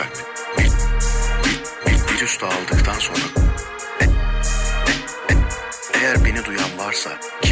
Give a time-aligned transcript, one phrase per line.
[0.00, 0.16] Gökalp.
[0.58, 0.64] Bir,
[1.86, 3.18] bir, bir, aldıktan sonra
[4.00, 4.08] e, e,
[5.30, 5.38] e,
[5.94, 7.10] eğer beni duyan varsa
[7.42, 7.49] lütfen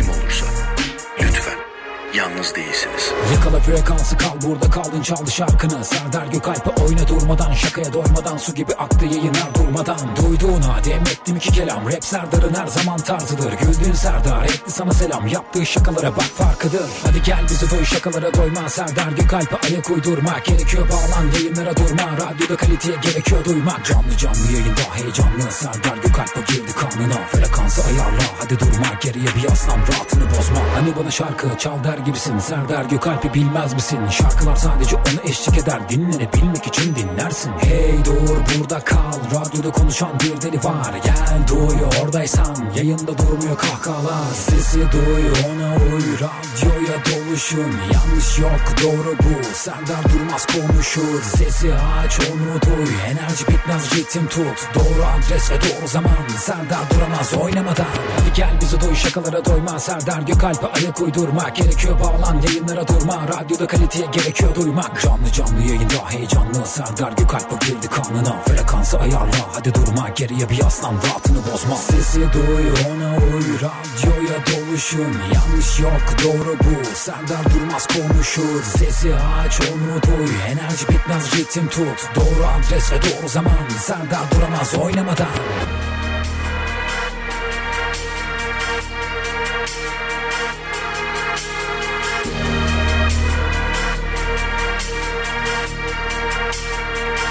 [2.15, 3.13] yalnız değilsiniz.
[3.35, 5.85] Yakala frekansı kal burada kaldın çaldı şarkını.
[5.85, 9.99] Serdar Gökalp'e oyna durmadan Şakaya doymadan su gibi aktı yayınlar durmadan.
[10.17, 11.87] Duyduğuna dem ettim iki kelam.
[11.87, 13.53] Rap Serdar'ın her zaman tarzıdır.
[13.53, 15.27] Güldün Serdar etti sana selam.
[15.27, 16.91] Yaptığı şakalara bak farkıdır.
[17.05, 18.69] Hadi gel bizi doy şakalara doyma.
[18.69, 22.17] Serdar Gökalp'e ayak uydurmak Gerekiyor bağlan yayınlara durma.
[22.17, 23.85] Radyoda kaliteye gerekiyor duymak.
[23.85, 25.51] Canlı canlı yayında heyecanlı.
[25.51, 27.27] Serdar Gökalp'e girdi kanına.
[27.33, 28.23] Frekansı ayarla.
[28.39, 30.61] Hadi durma Geriye bir yaslan rahatını bozma.
[30.75, 33.99] Hani bana şarkı çal der gibisin Serdar Gökalp'i bilmez misin?
[34.11, 35.89] Şarkılar sadece ona eşlik eder.
[35.89, 37.53] Dinlenebilmek için dinlersin.
[37.59, 39.13] Hey dur burada kal.
[39.35, 40.95] Radyoda konuşan bir deli var.
[41.05, 42.57] Gel duy oradaysan.
[42.77, 44.35] Yayında durmuyor kahkahalar.
[44.35, 46.03] Sesi duy ona uy.
[46.15, 47.73] Radyoya doluşun.
[47.93, 49.55] Yanlış yok doğru bu.
[49.55, 51.23] Serdar Durmaz konuşur.
[51.23, 54.69] Sesi aç onu duy Enerji bitmez ritim tut.
[54.75, 56.29] Doğru adres ve doğru zaman.
[56.39, 57.87] Serdar duramaz oynamadan.
[58.19, 59.79] Hadi gel bizi doy şakalara doyma.
[59.79, 63.29] Serdar Gökalp'e ayak uydurmak Gerekiyor bağlan yayınlara durma.
[63.29, 65.03] Radyoda kaliteye gerekiyor duymak.
[65.03, 68.43] Canlı canlı yayında heyecanlı Serdar Gökalp'e girdi kanına.
[68.43, 70.09] Frekansı ayarla hadi durma.
[70.09, 71.77] Geriye bir aslan rahatını bozma.
[71.77, 75.17] Sesi duy ona uy Radyoya doluşun.
[75.35, 76.95] Yanlış yok doğru bu.
[76.95, 78.63] Serdar Durmaz konuşur.
[78.63, 82.11] Sesi aç onu duy Enerji bitmez ritim tut.
[82.15, 83.69] Doğru adres ve doğru zaman.
[83.81, 85.29] Serdar duramaz oynamadan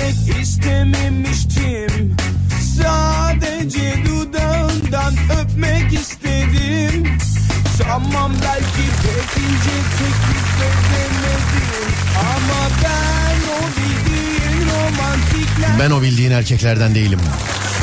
[0.00, 2.16] etmek istememiştim
[2.76, 7.18] Sadece dudağından öpmek istedim
[7.82, 16.94] Tamam belki pek ince teklif edemedim Ama ben o bildiğin romantikler Ben o bildiğin erkeklerden
[16.94, 17.20] değilim.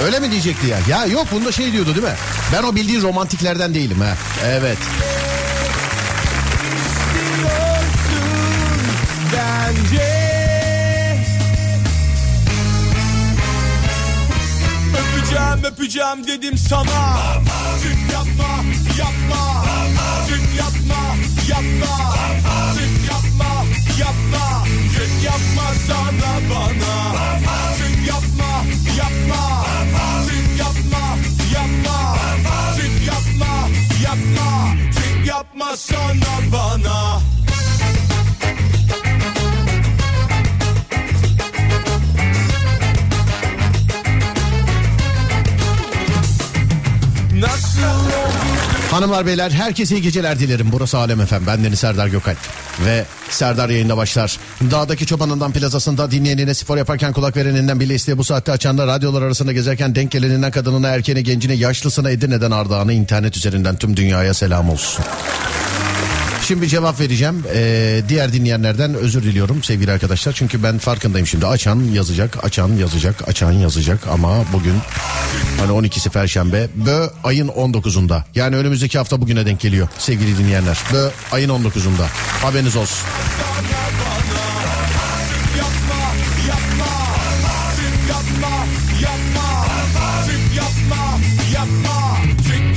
[0.06, 0.78] Öyle mi diyecekti ya?
[0.90, 2.16] Ya yok bunda şey diyordu değil mi?
[2.54, 4.14] Ben o bildiğin romantiklerden değilim ha.
[4.46, 4.78] Evet.
[8.08, 8.82] istiyorsun
[9.34, 10.17] bence
[15.68, 17.18] Öpeceğim dedim sana.
[17.84, 18.64] Tüm yapma
[19.00, 19.66] yapma.
[20.28, 21.16] Tüm yapma
[21.50, 22.16] yapma.
[22.78, 23.66] Tüm yapma
[24.00, 24.66] yapma.
[24.98, 27.67] Tüm yapma sana bana
[49.08, 50.70] Hanımlar beyler herkese iyi geceler dilerim.
[50.72, 51.48] Burası Alem Efem.
[51.48, 52.38] Ben Deniz Serdar Gökalp.
[52.86, 54.38] Ve Serdar yayında başlar.
[54.72, 59.52] Dağdaki çobanından plazasında dinleyenine spor yaparken kulak vereninden bile isteye bu saatte açanlar radyolar arasında
[59.52, 65.06] gezerken denk geleninden kadınına erkeğine gencine yaşlısına Edirne'den Ardahan'a internet üzerinden tüm dünyaya selam olsun.
[66.48, 67.44] Şimdi cevap vereceğim.
[67.54, 70.34] Ee, diğer dinleyenlerden özür diliyorum sevgili arkadaşlar.
[70.34, 71.46] Çünkü ben farkındayım şimdi.
[71.46, 74.08] Açan yazacak, açan yazacak, açan yazacak.
[74.08, 74.74] Ama bugün
[75.60, 76.68] hani 12'si Perşembe.
[76.76, 78.22] Bö ayın 19'unda.
[78.36, 80.78] Yani önümüzdeki hafta bugüne denk geliyor sevgili dinleyenler.
[80.94, 82.06] Bö ayın 19'unda.
[82.42, 83.08] Haberiniz olsun.
[91.54, 92.74] yapma yapma Tüm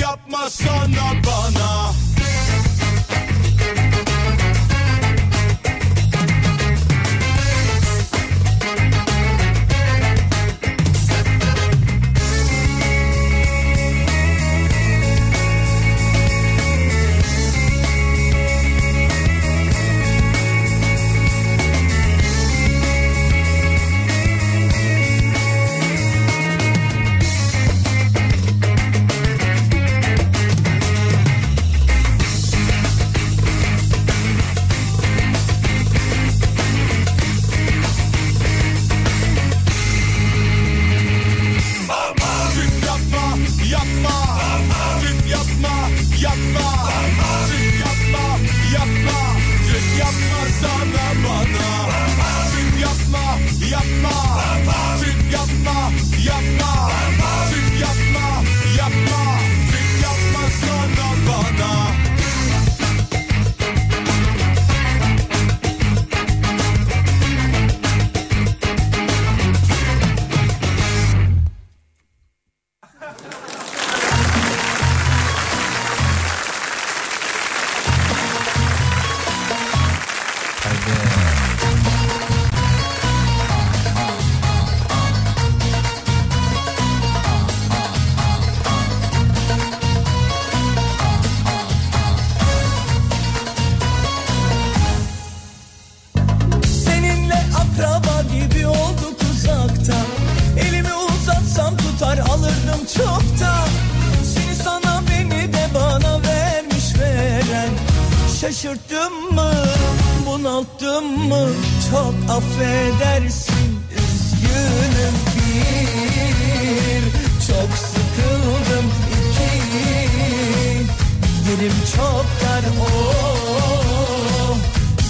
[121.60, 124.56] Yerim çok dar oh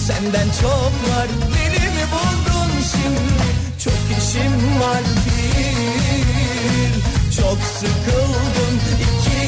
[0.06, 1.28] Senden çok var.
[1.54, 3.48] Beni mi buldun şimdi?
[3.84, 6.92] Çok işim var bir.
[7.36, 9.42] Çok sıkıldım iki.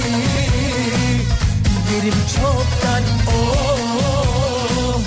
[1.94, 5.00] Yerim çok dar oh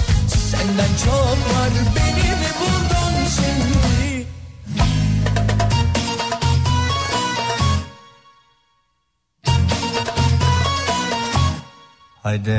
[0.52, 1.72] Senden çok var.
[1.96, 2.85] Beni mi buldun
[12.26, 12.58] Haydi.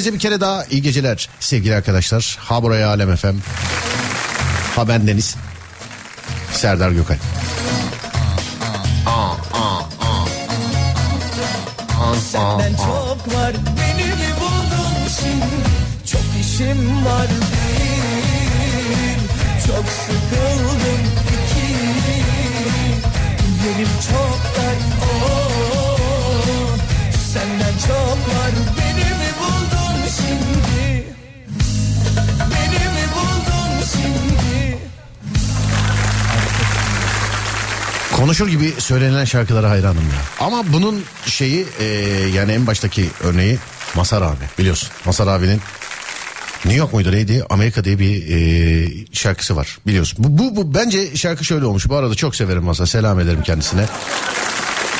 [0.00, 2.38] Herkese bir kere daha iyi geceler sevgili arkadaşlar.
[2.40, 3.36] Ha buraya Alem FM.
[4.76, 5.36] Ha ben Deniz.
[6.52, 7.16] Serdar Gökay.
[12.32, 15.58] Senden çok var beni mi buldun şimdi
[16.12, 18.00] Çok işim var bir
[19.66, 21.02] Çok sıkıldım
[21.34, 21.72] iki
[23.66, 26.76] Yerim çok dar oh
[27.32, 28.89] Senden çok var beni
[38.20, 40.46] Konuşur gibi söylenen şarkılara hayranım ya.
[40.46, 41.84] Ama bunun şeyi e,
[42.34, 43.58] yani en baştaki örneği
[43.94, 44.88] Masar abi biliyorsun.
[45.04, 45.60] Masar abinin
[46.64, 50.24] New York muydu neydi Amerika diye bir e, şarkısı var biliyorsun.
[50.24, 51.88] Bu, bu, bu bence şarkı şöyle olmuş.
[51.88, 53.84] Bu arada çok severim Masar selam ederim kendisine.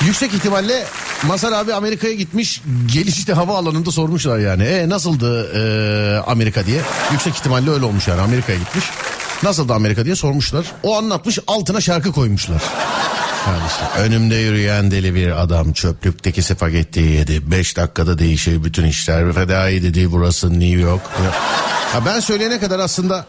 [0.05, 0.85] Yüksek ihtimalle
[1.27, 2.63] Masar abi Amerika'ya gitmiş
[2.93, 4.63] gelişte havaalanında sormuşlar yani.
[4.63, 6.81] E nasıldı e, Amerika diye.
[7.13, 8.85] Yüksek ihtimalle öyle olmuş yani Amerika'ya gitmiş.
[9.43, 10.67] Nasıldı Amerika diye sormuşlar.
[10.83, 12.63] O anlatmış altına şarkı koymuşlar.
[13.41, 17.51] İşte, önümde yürüyen deli bir adam çöplükteki spagettiyi yedi.
[17.51, 19.33] Beş dakikada değişir bütün işler.
[19.33, 21.03] Fedai dedi burası New York.
[21.93, 23.27] Ha ben söyleyene kadar aslında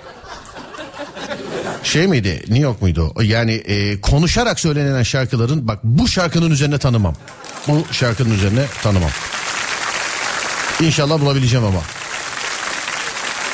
[1.83, 3.13] şey miydi New York muydu?
[3.21, 7.15] Yani e, konuşarak söylenen şarkıların bak bu şarkının üzerine tanımam.
[7.67, 9.11] Bu şarkının üzerine tanımam.
[10.81, 11.81] İnşallah bulabileceğim ama.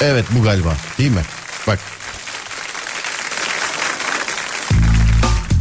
[0.02, 1.22] Evet bu galiba değil mi?
[1.68, 1.80] Bak.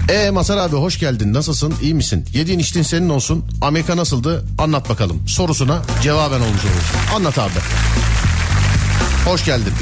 [0.08, 1.34] E Masar abi hoş geldin.
[1.34, 1.75] Nasılsın?
[1.82, 2.25] İyi misin?
[2.32, 3.44] Yediğin içtiğin senin olsun.
[3.62, 4.44] Amerika nasıldı?
[4.58, 5.22] Anlat bakalım.
[5.28, 7.14] Sorusuna cevaben olmuş olursun.
[7.16, 7.52] Anlat abi.
[9.25, 9.72] Hoş geldin.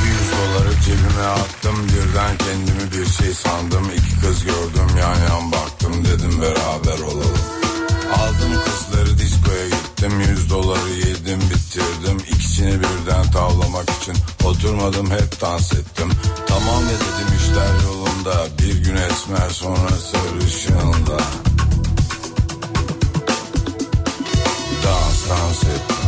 [0.00, 1.76] 200 doları cebime attım.
[1.88, 3.84] Birden kendimi bir şey sandım.
[3.96, 4.96] İki kız gördüm.
[5.00, 5.92] Yan yan baktım.
[6.04, 7.53] Dedim beraber olalım
[8.12, 12.18] Aldım kızları diskoya gittim 100 doları yedim bitirdim.
[12.28, 16.10] İkisini birden tavlamak için oturmadım hep dans ettim.
[16.46, 18.46] Tamam ya dedim işler yolunda.
[18.58, 21.18] Bir gün esmer sonra sarışında
[24.84, 26.03] Dans dans ettim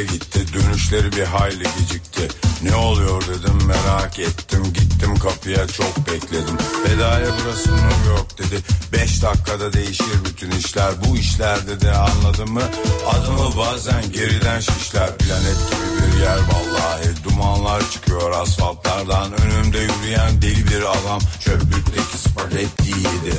[0.00, 2.28] saatte gitti Dönüşleri bir hayli gecikti.
[2.62, 4.72] Ne oluyor dedim merak ettim.
[4.72, 6.56] Gittim kapıya çok bekledim.
[6.84, 8.62] Bedaya burası New York dedi.
[8.92, 10.92] Beş dakikada değişir bütün işler.
[11.04, 12.62] Bu işlerde de anladın mı?
[13.06, 15.16] Adımı bazen geriden şişler.
[15.18, 17.24] Planet gibi bir yer vallahi.
[17.24, 19.32] Dumanlar çıkıyor asfaltlardan.
[19.32, 21.20] Önümde yürüyen deli bir adam.
[21.44, 23.36] Çöplükteki spagetti yedi.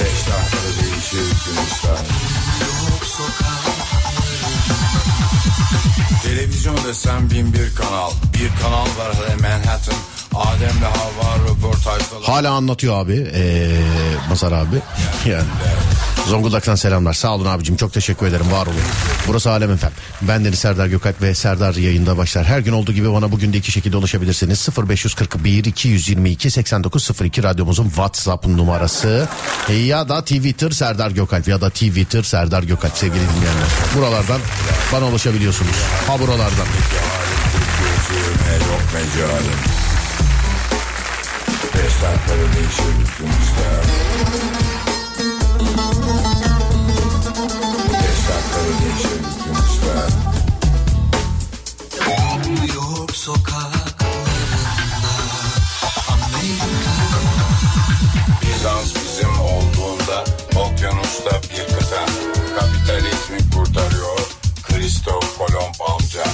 [0.00, 1.98] Beş dakikada değişir bütün işler
[6.22, 9.94] Televizyon desem bin bir kanal Bir kanal var hele Manhattan
[10.34, 13.32] Adem'le Havva röportajdalar Hala anlatıyor abi.
[13.34, 13.80] Ee,
[14.28, 14.76] Mazhar abi.
[15.28, 15.44] Yani.
[16.26, 17.12] Zonguldak'tan selamlar.
[17.12, 17.76] Sağ olun abicim.
[17.76, 18.52] Çok teşekkür ederim.
[18.52, 18.76] Var olun.
[19.28, 19.90] Burası Alem Efem.
[20.22, 22.44] Ben Deniz Serdar Gökalp ve Serdar yayında başlar.
[22.44, 24.68] Her gün olduğu gibi bana bugün de iki şekilde ulaşabilirsiniz.
[24.88, 29.28] 0541 222 8902 radyomuzun WhatsApp numarası.
[29.86, 33.68] Ya da Twitter Serdar Gökalp ya da Twitter Serdar Gökalp sevgili dinleyenler.
[33.96, 34.40] Buralardan
[34.92, 35.76] bana ulaşabiliyorsunuz.
[36.06, 36.66] Ha buralardan.
[38.54, 39.58] Yok mecalim
[41.74, 42.94] Beş dakikada değişir
[53.24, 54.04] sokaklarında
[56.08, 56.66] Amerika.
[58.42, 60.24] Bizans bizim olduğunda
[60.56, 62.06] Okyanusta bir kıta.
[62.58, 64.18] Kapitalizmi kurtarıyor
[64.62, 66.24] Kristof Kolomb amca.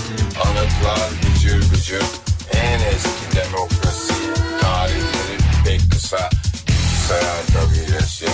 [0.45, 2.05] Anıtlar gıcır gıcır
[2.53, 4.15] En eski demokrasi.
[4.61, 6.31] Tarihleri pek kısa
[6.69, 8.25] Bilgisayar kabilesi.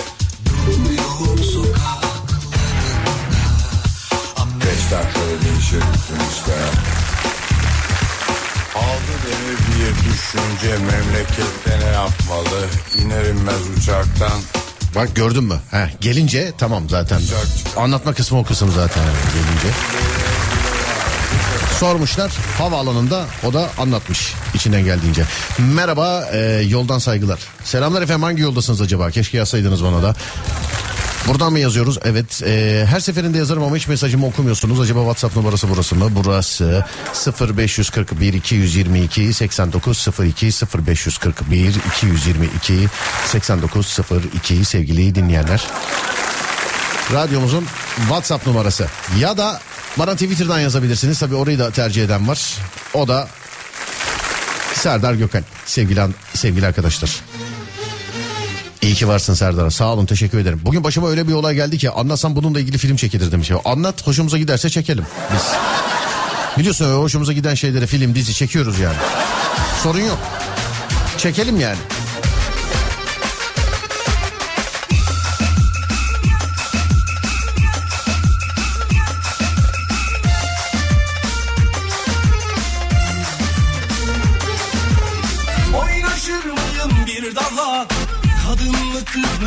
[0.97, 2.05] Yok sokaklarında.
[4.59, 7.06] Beş dakikada değişir bütün işler
[8.77, 12.65] Aldı beni bir düşünce memlekette ne yapmalı
[12.97, 14.39] İner inmez uçaktan
[14.95, 15.55] Bak gördün mü?
[15.71, 17.21] Heh, gelince tamam zaten.
[17.77, 19.03] Anlatma kısmı o kısım zaten
[19.33, 19.77] gelince.
[21.79, 25.23] Sormuşlar havaalanında o da anlatmış içinden geldiğince.
[25.59, 27.39] Merhaba e, yoldan saygılar.
[27.63, 29.11] Selamlar efendim hangi yoldasınız acaba?
[29.11, 30.15] Keşke yazsaydınız bana da.
[31.27, 31.99] Buradan mı yazıyoruz?
[32.03, 32.41] Evet.
[32.45, 34.79] e, her seferinde yazarım ama hiç mesajımı okumuyorsunuz.
[34.79, 36.09] Acaba WhatsApp numarası burası mı?
[36.11, 36.85] Burası
[37.57, 42.87] 0541 222 8902 0541 222
[43.25, 45.67] 8902 sevgili dinleyenler.
[47.13, 47.65] Radyomuzun
[47.97, 48.87] WhatsApp numarası.
[49.19, 49.61] Ya da
[49.99, 51.19] bana Twitter'dan yazabilirsiniz.
[51.19, 52.57] Tabii orayı da tercih eden var.
[52.93, 53.27] O da
[54.73, 55.43] Serdar Gökal.
[55.65, 56.01] Sevgili,
[56.33, 57.21] sevgili arkadaşlar.
[58.81, 59.69] İyi ki varsın Serdar.
[59.69, 60.61] Sağ olun teşekkür ederim.
[60.65, 63.51] Bugün başıma öyle bir olay geldi ki anlatsam bununla ilgili film çekilir demiş.
[63.65, 65.41] Anlat hoşumuza giderse çekelim biz.
[66.57, 68.97] Biliyorsun hoşumuza giden şeyleri film dizi çekiyoruz yani.
[69.83, 70.17] Sorun yok.
[71.17, 71.77] Çekelim yani.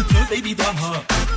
[0.00, 0.92] Mı tövbe bir daha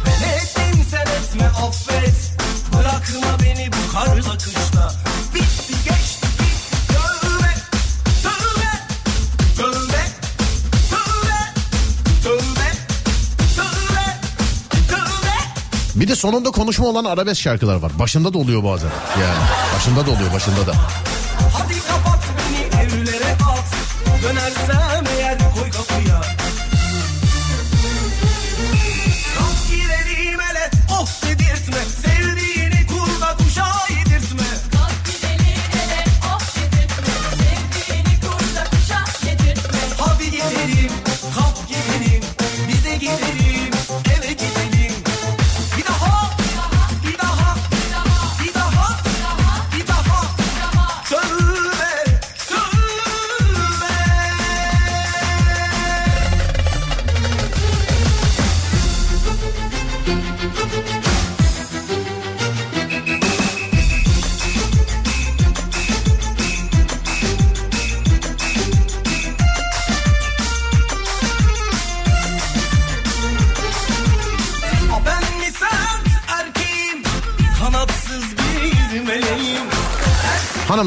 [0.05, 2.33] Ben ettim sen etme affet
[2.73, 4.93] Bırakma beni bu karla kışla
[5.35, 6.27] Bitti geçti
[6.87, 7.53] tövbe
[8.23, 8.71] Tövbe
[9.57, 10.03] Tövbe
[10.89, 11.43] Tövbe
[12.05, 12.71] Tövbe
[13.55, 14.19] Tövbe
[14.87, 15.39] Tövbe
[15.95, 17.91] Bir de sonunda konuşma olan arabesk şarkılar var.
[17.99, 18.91] Başında da oluyor bazen.
[19.21, 19.43] Yani
[19.75, 20.73] başında da oluyor başında da.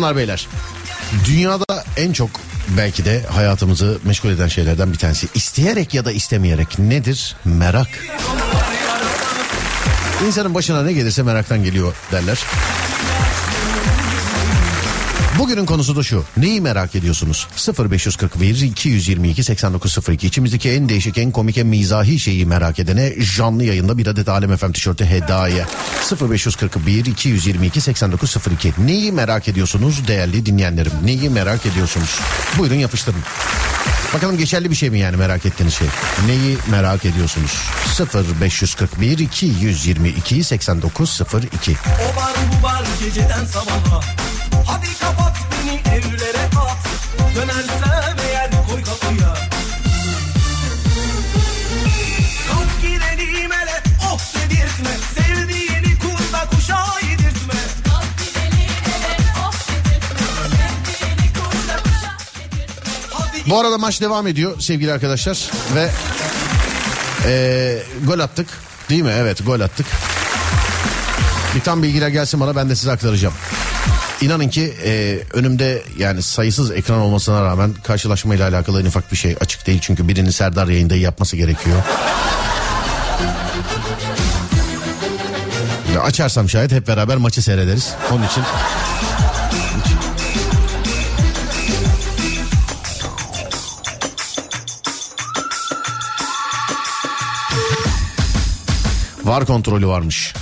[0.07, 0.49] Hanımlar beyler
[1.27, 2.31] dünyada en çok
[2.77, 5.29] belki de hayatımızı meşgul eden şeylerden bir tanesi.
[5.35, 7.37] İsteyerek ya da istemeyerek nedir?
[7.45, 7.89] Merak.
[10.27, 12.39] İnsanın başına ne gelirse meraktan geliyor derler.
[15.39, 16.25] Bugünün konusu da şu.
[16.37, 17.49] Neyi merak ediyorsunuz?
[17.79, 23.99] 0541 222 8902 İçimizdeki en değişik, en komik, en mizahi şeyi merak edene canlı yayında
[23.99, 25.67] bir adet Alem FM tişörtü hediye.
[26.31, 30.93] 0541 222 8902 Neyi merak ediyorsunuz değerli dinleyenlerim?
[31.05, 32.21] Neyi merak ediyorsunuz?
[32.59, 33.21] Buyurun yapıştırın.
[34.15, 35.89] Bakalım geçerli bir şey mi yani merak ettiğiniz şey?
[36.27, 37.53] Neyi merak ediyorsunuz?
[38.41, 44.26] 0541 222 8902 O var bu var geceden sabaha
[63.57, 65.91] Bu arada maç devam ediyor sevgili arkadaşlar ve
[67.27, 68.49] eee, gol attık
[68.91, 69.13] değil mi?
[69.17, 69.87] Evet gol attık.
[71.55, 73.35] Bir tam bilgiler gelsin bana ben de size aktaracağım.
[74.21, 79.37] İnanın ki eee, önümde yani sayısız ekran olmasına rağmen karşılaşmayla alakalı en ufak bir şey
[79.41, 79.79] açık değil.
[79.83, 81.77] Çünkü birinin Serdar yayında yapması gerekiyor.
[86.03, 87.91] Açarsam şayet hep beraber maçı seyrederiz.
[88.13, 88.43] Onun için
[99.27, 100.35] var kontrolü varmış.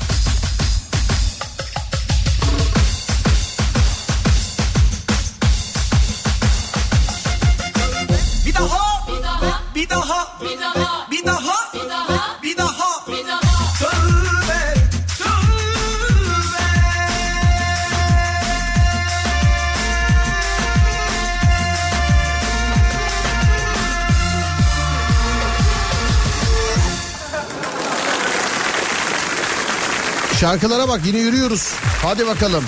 [30.45, 31.75] Şarkılara bak yine yürüyoruz.
[32.03, 32.65] Hadi bakalım.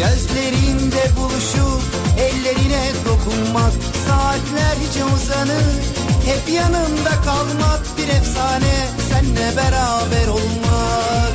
[0.00, 1.82] Gözlerinde buluşup
[2.18, 3.72] ellerine dokunmak
[4.06, 5.74] Saatlerce uzanır
[6.26, 11.34] hep yanında kalmak Bir efsane senle beraber olmak.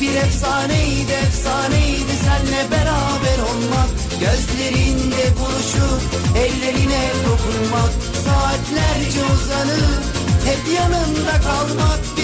[0.00, 3.88] Bir efsaneydi efsaneydi senle beraber olmak.
[4.20, 6.02] Gözlerinde buluşup
[6.36, 7.92] ellerine dokunmak
[8.24, 9.98] Saatlerce uzanır
[10.44, 12.15] hep yanında kalmak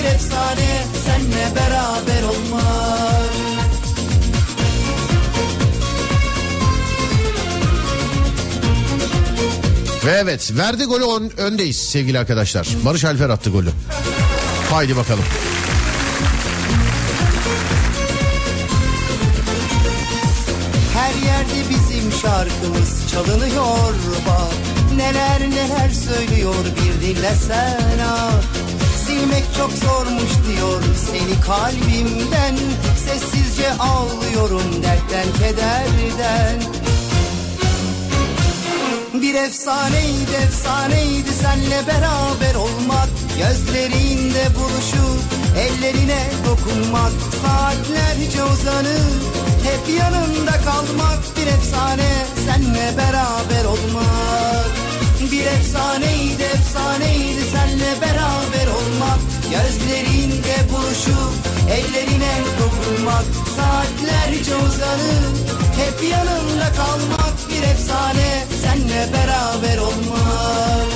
[10.33, 12.69] evet verdi golü on- öndeyiz sevgili arkadaşlar.
[12.85, 13.69] Barış Alper attı golü.
[14.71, 15.25] Haydi bakalım.
[20.95, 23.95] Her yerde bizim şarkımız çalınıyor
[24.29, 24.53] bak
[24.97, 28.43] Neler neler söylüyor bir dinlesen ah
[29.07, 32.57] Silmek çok zormuş diyor seni kalbimden
[33.07, 36.82] Sessizce ağlıyorum dertten kederden
[39.33, 43.09] Bir efsaneydi efsaneydi senle beraber olmak.
[43.39, 45.21] Gözlerinde buluşup
[45.59, 47.13] ellerine dokunmak.
[47.43, 49.23] Saatlerce uzanıp
[49.63, 51.37] hep yanında kalmak.
[51.37, 54.92] Bir efsane senle beraber olmak
[55.31, 57.43] Bir efsaneydi efsaneydi.
[57.53, 59.19] Senle beraber olmak
[59.51, 61.33] Gözlerinde buluşup
[61.71, 63.25] ellerine dokunmak
[63.57, 65.37] Saatlerce uzanıp
[65.77, 68.45] hep yanında kalmak Bir efsane.
[68.63, 70.92] Senle beraber olmak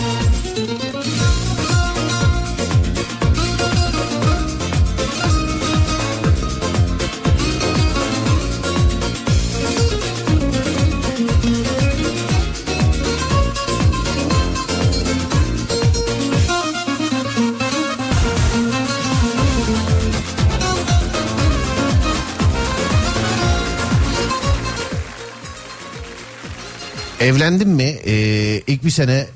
[27.21, 27.99] Evlendim mi?
[28.07, 29.27] Ee, ilk bir sene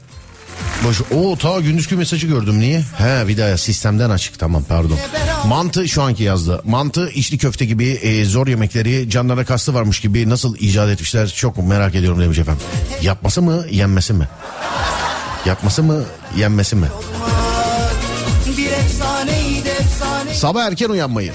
[0.85, 1.01] Boş.
[1.15, 2.81] Oo ta gündüzkü mesajı gördüm niye?
[2.99, 4.99] He bir daha sistemden açık tamam pardon.
[5.47, 6.61] Mantı şu anki yazdı.
[6.65, 11.57] Mantı içli köfte gibi e, zor yemekleri canlara kastı varmış gibi nasıl icat etmişler çok
[11.69, 12.63] merak ediyorum demiş efendim.
[13.03, 14.29] Yapması mı yenmesi mi?
[15.47, 16.05] Yapması mı
[16.37, 16.87] yenmesi mi?
[20.35, 21.33] Sabah erken uyanmayı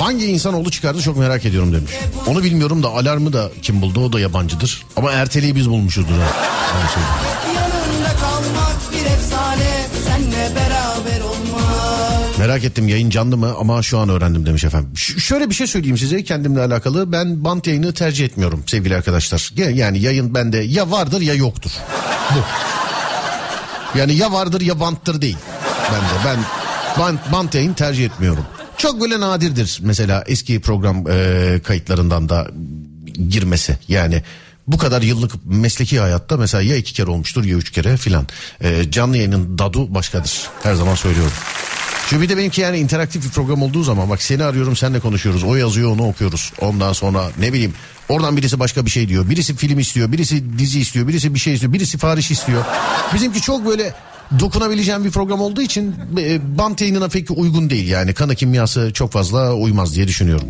[0.00, 1.90] hangi insanoğlu çıkardı çok merak ediyorum demiş.
[2.26, 4.82] Onu bilmiyorum da alarmı da kim buldu o da yabancıdır.
[4.96, 6.12] Ama erteliği biz bulmuşuzdur.
[6.14, 6.28] ha.
[8.38, 8.78] Olmak
[12.38, 14.90] Merak ettim yayın canlı mı ama şu an öğrendim demiş efendim.
[14.96, 17.12] Ş- şöyle bir şey söyleyeyim size kendimle alakalı.
[17.12, 19.50] Ben bant yayını tercih etmiyorum sevgili arkadaşlar.
[19.56, 21.70] Ya- Yani yayın bende ya vardır ya yoktur.
[22.34, 22.38] Bu.
[23.98, 25.36] Yani ya vardır ya banttır değil.
[25.92, 26.38] Bende ben
[26.98, 28.44] bant, bant yayın tercih etmiyorum.
[28.78, 32.50] Çok böyle nadirdir mesela eski program e, kayıtlarından da
[33.28, 33.78] girmesi.
[33.88, 34.22] Yani
[34.66, 38.26] bu kadar yıllık mesleki hayatta mesela ya iki kere olmuştur ya üç kere filan.
[38.60, 40.48] E, canlı yayının dadu başkadır.
[40.62, 41.32] Her zaman söylüyorum.
[42.08, 45.44] Çünkü bir de benimki yani interaktif bir program olduğu zaman bak seni arıyorum senle konuşuyoruz.
[45.44, 46.52] O yazıyor onu okuyoruz.
[46.60, 47.74] Ondan sonra ne bileyim
[48.08, 49.30] oradan birisi başka bir şey diyor.
[49.30, 52.64] Birisi film istiyor, birisi dizi istiyor, birisi bir şey istiyor, birisi sipariş istiyor.
[53.14, 53.94] Bizimki çok böyle
[54.40, 58.14] dokunabileceğim bir program olduğu için e, bant yayınına pek uygun değil yani.
[58.14, 60.48] Kana kimyası çok fazla uymaz diye düşünüyorum.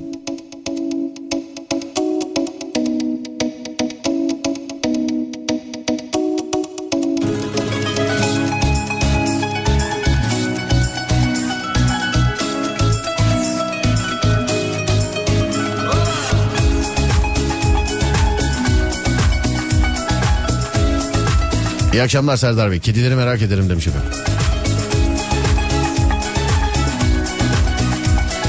[21.99, 22.81] İyi akşamlar Serdar Bey.
[22.81, 24.11] Kedileri merak ederim demiş efendim.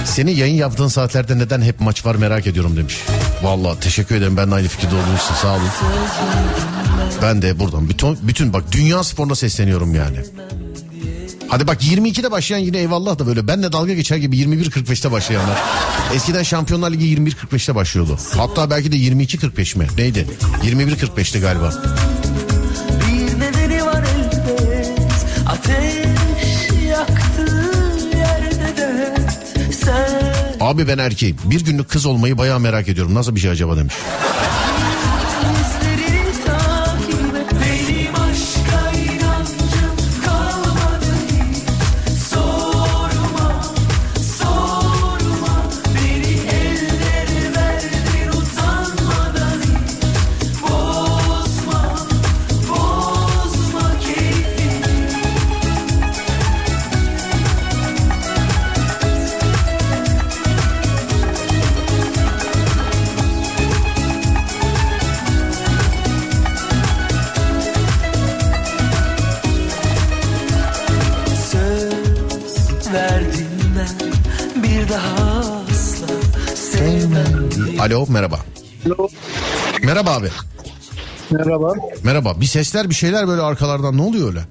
[0.05, 2.97] Senin yayın yaptığın saatlerde neden hep maç var merak ediyorum demiş.
[3.43, 4.37] Vallahi teşekkür ederim.
[4.37, 5.69] Ben de aynı fikirde olduğunuz sağ olun.
[7.21, 10.17] Ben de buradan bütün, bütün bak dünya sporuna sesleniyorum yani.
[11.47, 15.57] Hadi bak 22'de başlayan yine eyvallah da böyle benle dalga geçer gibi 21.45'te başlayanlar.
[16.13, 18.17] Eskiden Şampiyonlar Ligi 21.45'te başlıyordu.
[18.37, 19.87] Hatta belki de 22.45 mi?
[19.97, 20.27] Neydi?
[20.63, 21.73] 21.45'ti galiba.
[30.69, 31.37] Abi ben erkeğim.
[31.43, 33.15] Bir günlük kız olmayı bayağı merak ediyorum.
[33.15, 33.95] Nasıl bir şey acaba demiş.
[77.89, 77.95] Sevmem diye.
[77.95, 78.39] Alo merhaba.
[79.83, 80.29] Merhaba abi.
[81.31, 81.73] Merhaba.
[82.03, 82.41] Merhaba.
[82.41, 84.41] Bir sesler bir şeyler böyle arkalardan ne oluyor öyle?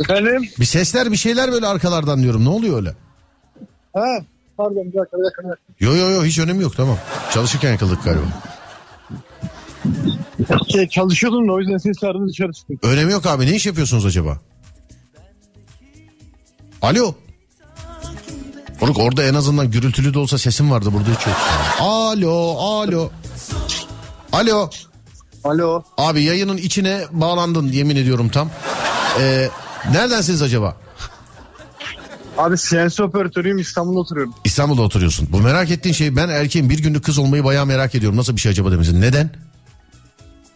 [0.00, 0.48] Efendim?
[0.60, 2.44] Bir sesler bir şeyler böyle arkalardan diyorum.
[2.44, 2.94] Ne oluyor öyle?
[3.94, 4.06] Ha,
[4.56, 5.56] pardon bir dakika dakika.
[5.80, 6.98] Yo yo yo hiç önemi yok tamam.
[7.32, 8.22] Çalışırken yakaladık galiba.
[10.68, 12.78] Şey, çalışıyordum da o yüzden ses verdim dışarı çıktım.
[12.82, 13.46] Önemi yok abi.
[13.46, 14.40] Ne iş yapıyorsunuz acaba?
[16.82, 17.14] Alo.
[18.82, 20.92] Moruk orada en azından gürültülü de olsa sesim vardı.
[20.92, 21.36] Burada hiç yok.
[21.80, 23.10] Alo, alo.
[24.32, 24.70] Alo.
[25.44, 25.82] Alo.
[25.98, 28.50] Abi yayının içine bağlandın yemin ediyorum tam.
[29.20, 29.48] Ee,
[29.90, 30.76] neredensiniz acaba?
[32.38, 34.34] Abi CNC operatörüyüm İstanbul'da oturuyorum.
[34.44, 35.28] İstanbul'da oturuyorsun.
[35.32, 38.18] Bu merak ettiğin şey ben erkeğim bir günlük kız olmayı bayağı merak ediyorum.
[38.18, 39.00] Nasıl bir şey acaba demişsin.
[39.00, 39.30] Neden?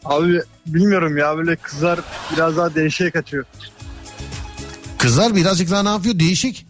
[0.05, 2.01] Abi bilmiyorum ya böyle kızlar
[2.33, 3.45] biraz daha değişiğe kaçıyor.
[4.99, 6.19] Kızlar birazcık daha ne yapıyor?
[6.19, 6.65] Değişik.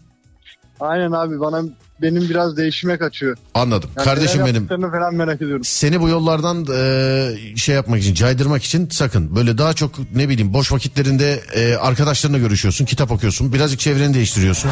[0.79, 1.61] Aynen abi bana
[2.01, 3.37] benim biraz değişime kaçıyor.
[3.53, 3.89] Anladım.
[3.97, 4.67] Yani Kardeşim benim.
[4.67, 5.63] falan merak ediyorum.
[5.63, 9.35] Seni bu yollardan e, şey yapmak için, caydırmak için sakın.
[9.35, 14.71] Böyle daha çok ne bileyim boş vakitlerinde e, arkadaşlarına görüşüyorsun, kitap okuyorsun, birazcık çevreni değiştiriyorsun.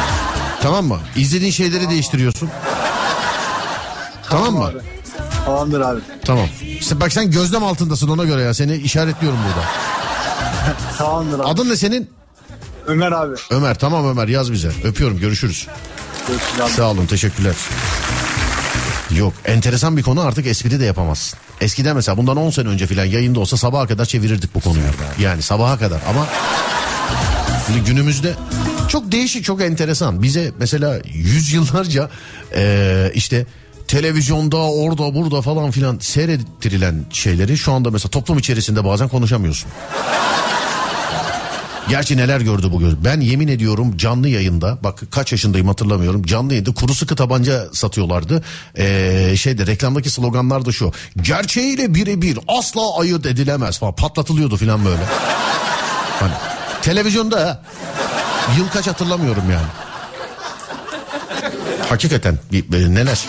[0.62, 0.98] tamam mı?
[1.16, 2.48] İzlediğin şeyleri değiştiriyorsun.
[4.28, 4.64] Tamam, mı?
[4.64, 4.78] abi.
[5.44, 6.00] Tamamdır abi.
[6.24, 6.46] Tamam.
[6.80, 8.54] İşte bak sen gözlem altındasın ona göre ya.
[8.54, 9.66] Seni işaretliyorum burada.
[10.98, 11.48] Tamamdır abi.
[11.48, 12.10] Adın ne senin?
[12.86, 13.34] Ömer abi.
[13.50, 13.78] Ömer.
[13.78, 14.70] Tamam Ömer yaz bize.
[14.84, 15.18] Öpüyorum.
[15.18, 15.66] Görüşürüz.
[16.76, 17.06] Sağ olun.
[17.06, 17.54] Teşekkürler.
[19.16, 21.38] Yok enteresan bir konu artık espri de yapamazsın.
[21.60, 24.82] Eskiden mesela bundan 10 sene önce filan yayında olsa sabaha kadar çevirirdik bu konuyu.
[25.18, 26.26] Yani sabaha kadar ama
[27.66, 28.34] şimdi günümüzde
[28.88, 30.22] çok değişik çok enteresan.
[30.22, 32.10] Bize mesela yüzyıllarca
[32.56, 33.46] eee işte
[33.88, 39.70] televizyonda orada burada falan filan seyrettirilen şeyleri şu anda mesela toplum içerisinde bazen konuşamıyorsun.
[41.90, 43.04] Gerçi neler gördü bu göz.
[43.04, 46.22] Ben yemin ediyorum canlı yayında bak kaç yaşındayım hatırlamıyorum.
[46.22, 48.42] Canlı yayında kuru sıkı tabanca satıyorlardı.
[48.78, 50.92] Ee, şeyde reklamdaki sloganlar da şu.
[51.22, 55.02] Gerçeğiyle birebir asla ayırt edilemez falan patlatılıyordu falan böyle.
[56.20, 56.32] Hani
[56.82, 57.62] televizyonda.
[58.58, 59.66] Yıl kaç hatırlamıyorum yani.
[61.88, 62.38] Hakikaten
[62.70, 63.20] neler.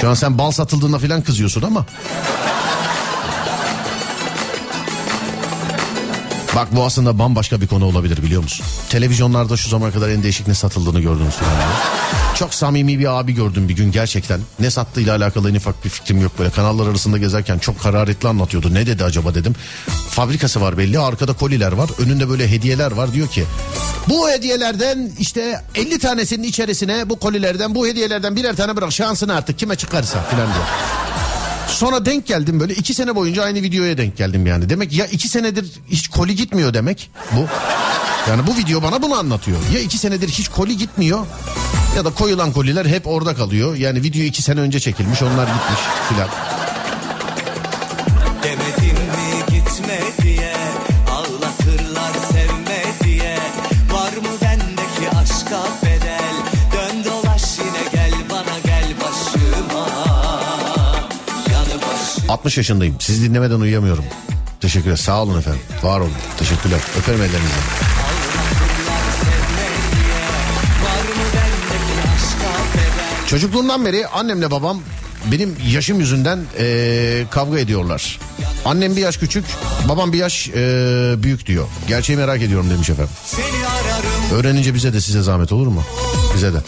[0.00, 1.86] Şu an sen bal satıldığına falan kızıyorsun ama.
[6.56, 8.66] Bak bu aslında bambaşka bir konu olabilir biliyor musun?
[8.88, 11.34] Televizyonlarda şu zamana kadar en değişik ne satıldığını gördünüz.
[12.34, 14.40] Çok samimi bir abi gördüm bir gün gerçekten.
[14.60, 16.50] Ne sattığıyla alakalı en ufak bir fikrim yok böyle.
[16.50, 18.74] Kanallar arasında gezerken çok hararetli anlatıyordu.
[18.74, 19.54] Ne dedi acaba dedim.
[20.10, 21.90] Fabrikası var belli arkada koliler var.
[21.98, 23.44] Önünde böyle hediyeler var diyor ki.
[24.08, 29.58] Bu hediyelerden işte 50 tanesinin içerisine bu kolilerden bu hediyelerden birer tane bırak şansını artık
[29.58, 30.64] kime çıkarsa falan diyor.
[31.76, 34.68] Sonra denk geldim böyle iki sene boyunca aynı videoya denk geldim yani.
[34.68, 37.46] Demek ya iki senedir hiç koli gitmiyor demek bu.
[38.30, 39.58] Yani bu video bana bunu anlatıyor.
[39.74, 41.26] Ya iki senedir hiç koli gitmiyor
[41.96, 43.76] ya da koyulan koliler hep orada kalıyor.
[43.76, 46.28] Yani video iki sene önce çekilmiş onlar gitmiş filan.
[62.28, 62.96] 60 yaşındayım.
[63.00, 64.04] Sizi dinlemeden uyuyamıyorum.
[64.60, 64.96] Teşekkürler.
[64.96, 65.60] Sağ olun efendim.
[65.82, 66.12] Var olun.
[66.38, 66.80] Teşekkürler.
[66.98, 67.54] Öperim ellerinizi.
[73.26, 74.80] Çocukluğumdan beri annemle babam
[75.32, 78.18] benim yaşım yüzünden eee, kavga ediyorlar.
[78.64, 79.44] Annem bir yaş küçük,
[79.88, 80.54] babam bir yaş eee,
[81.22, 81.66] büyük diyor.
[81.88, 83.12] Gerçeği merak ediyorum demiş efendim.
[84.34, 85.82] Öğrenince bize de size zahmet olur mu?
[86.34, 86.58] Bize de.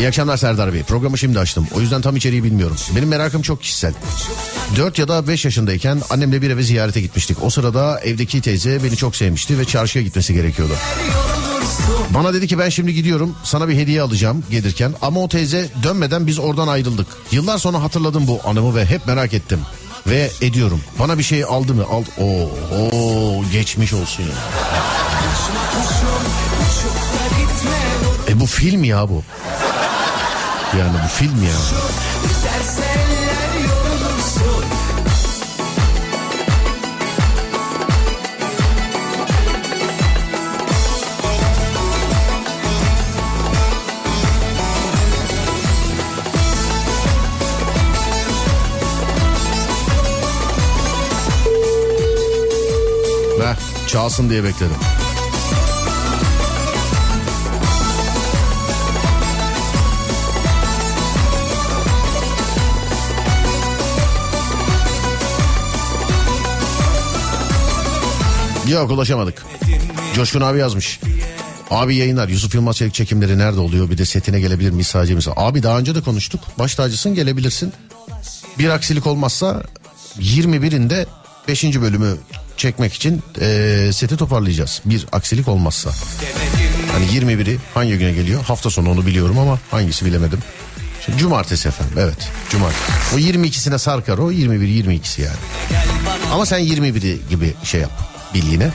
[0.00, 0.82] İyi akşamlar Serdar Bey.
[0.82, 1.66] Programı şimdi açtım.
[1.74, 2.76] O yüzden tam içeriği bilmiyorum.
[2.96, 3.92] Benim merakım çok kişisel.
[4.76, 7.42] 4 ya da 5 yaşındayken annemle bir eve ziyarete gitmiştik.
[7.42, 10.72] O sırada evdeki teyze beni çok sevmişti ve çarşıya gitmesi gerekiyordu.
[12.10, 16.26] Bana dedi ki ben şimdi gidiyorum sana bir hediye alacağım gelirken ama o teyze dönmeden
[16.26, 17.06] biz oradan ayrıldık.
[17.30, 19.60] Yıllar sonra hatırladım bu anımı ve hep merak ettim.
[20.06, 20.80] Ve ediyorum.
[20.98, 21.84] Bana bir şey aldı mı?
[21.90, 22.08] Aldı.
[22.18, 24.28] Oo, oo geçmiş olsun ya.
[28.28, 29.22] E bu film ya bu.
[30.78, 31.50] Yani bu film ya.
[53.92, 54.76] Çalsın diye bekledim.
[68.70, 69.42] Yok ulaşamadık.
[70.14, 71.00] Coşkun abi yazmış.
[71.70, 73.90] Abi yayınlar Yusuf Yılmaz Çelik çekimleri nerede oluyor?
[73.90, 75.32] Bir de setine gelebilir miyiz sadece misin?
[75.36, 76.40] Abi daha önce de konuştuk.
[76.58, 77.72] Baş tacısın gelebilirsin.
[78.58, 79.62] Bir aksilik olmazsa
[80.20, 81.06] 21'inde
[81.48, 81.64] 5.
[81.64, 82.16] bölümü
[82.56, 84.82] çekmek için eee, seti toparlayacağız.
[84.84, 85.90] Bir aksilik olmazsa.
[86.92, 88.44] Hani 21'i hangi güne geliyor?
[88.44, 90.38] Hafta sonu onu biliyorum ama hangisi bilemedim.
[91.06, 93.14] Şimdi cumartesi efendim evet cumartesi.
[93.14, 95.36] O 22'sine sarkar o 21 22'si yani.
[96.32, 98.70] Ama sen 21'i gibi şey yap bil yine.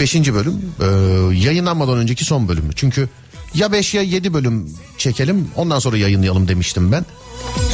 [0.00, 0.14] 5.
[0.14, 0.86] bölüm e,
[1.36, 2.70] yayınlanmadan önceki son bölümü.
[2.76, 3.08] Çünkü
[3.54, 7.06] ya 5 ya 7 bölüm çekelim ondan sonra yayınlayalım demiştim ben.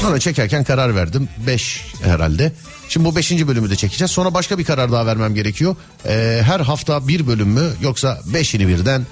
[0.01, 2.53] Sonra çekerken karar verdim 5 herhalde.
[2.89, 3.33] Şimdi bu 5.
[3.47, 4.11] bölümü de çekeceğiz.
[4.11, 5.77] Sonra başka bir karar daha vermem gerekiyor.
[6.07, 9.07] E, her hafta bir bölüm mü yoksa 5'ini birden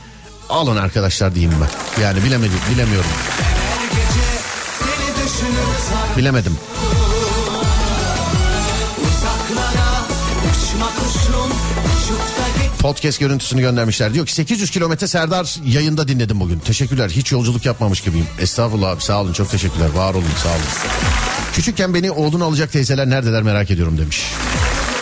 [0.49, 2.03] alın arkadaşlar diyeyim ben.
[2.03, 3.11] Yani bilemedim bilemiyorum.
[6.17, 6.59] Bilemedim.
[12.83, 14.15] Podcast görüntüsünü göndermişler.
[14.15, 16.59] Diyor ki 800 kilometre Serdar yayında dinledim bugün.
[16.59, 17.11] Teşekkürler.
[17.11, 18.27] Hiç yolculuk yapmamış gibiyim.
[18.41, 19.89] Estağfurullah abi sağ olun çok teşekkürler.
[19.95, 20.93] Var olun sağ olun.
[21.53, 24.23] Küçükken beni oğlunu alacak teyzeler neredeler merak ediyorum demiş.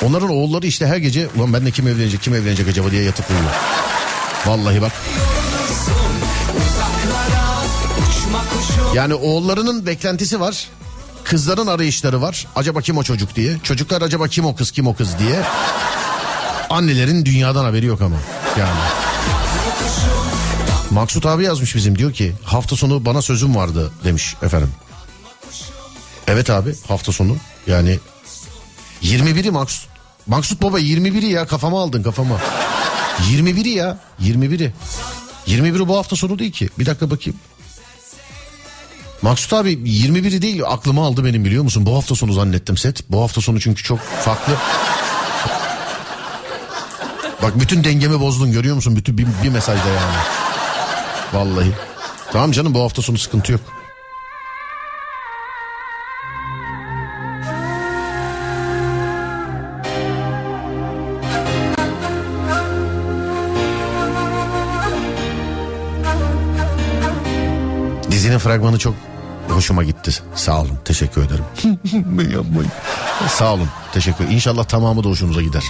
[0.03, 3.31] Onların oğulları işte her gece ulan ben de kim evlenecek kim evlenecek acaba diye yatıp
[3.31, 3.51] uyuyor.
[4.47, 4.93] Vallahi bak.
[8.95, 10.69] Yani oğullarının beklentisi var.
[11.25, 12.47] Kızların arayışları var.
[12.57, 13.59] Acaba kim o çocuk diye.
[13.63, 15.43] Çocuklar acaba kim o kız kim o kız diye.
[16.71, 18.17] Annelerin dünyadan haberi yok ama.
[18.59, 18.81] Yani.
[20.91, 24.71] Maksut abi yazmış bizim diyor ki hafta sonu bana sözüm vardı demiş efendim.
[26.27, 27.99] Evet abi hafta sonu yani
[29.03, 29.91] 21'i Maksut
[30.27, 32.41] Maksut Baba 21'i ya kafama aldın kafama.
[33.33, 34.73] 21'i ya 21'i.
[35.47, 36.69] 21'i bu hafta sonu değil ki.
[36.79, 37.39] Bir dakika bakayım.
[39.23, 41.87] Maksut abi 21'i değil aklıma aldı benim biliyor musun?
[41.87, 43.11] Bu hafta sonu zannettim set.
[43.11, 44.57] Bu hafta sonu çünkü çok farklı.
[47.43, 48.97] Bak bütün dengemi bozdun görüyor musun?
[48.97, 50.17] Bütün bir, bir mesajda yani.
[51.33, 51.73] Vallahi.
[52.33, 53.61] Tamam canım bu hafta sonu sıkıntı yok.
[68.11, 68.95] Dizinin fragmanı çok
[69.49, 70.11] hoşuma gitti.
[70.35, 70.79] Sağ olun.
[70.85, 71.45] Teşekkür ederim.
[73.29, 73.69] Sağ olun.
[73.93, 75.63] Teşekkür İnşallah tamamı da hoşunuza gider.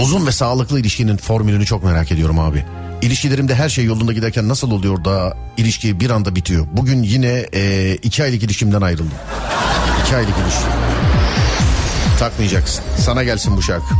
[0.00, 2.64] Uzun ve sağlıklı ilişkinin formülünü çok merak ediyorum abi.
[3.02, 6.66] İlişkilerimde her şey yolunda giderken nasıl oluyor da ilişki bir anda bitiyor?
[6.72, 9.12] Bugün yine e, iki aylık ilişkimden ayrıldım.
[10.04, 10.64] İki aylık ilişki.
[12.18, 12.84] Takmayacaksın.
[12.98, 13.94] Sana gelsin bu şarkı.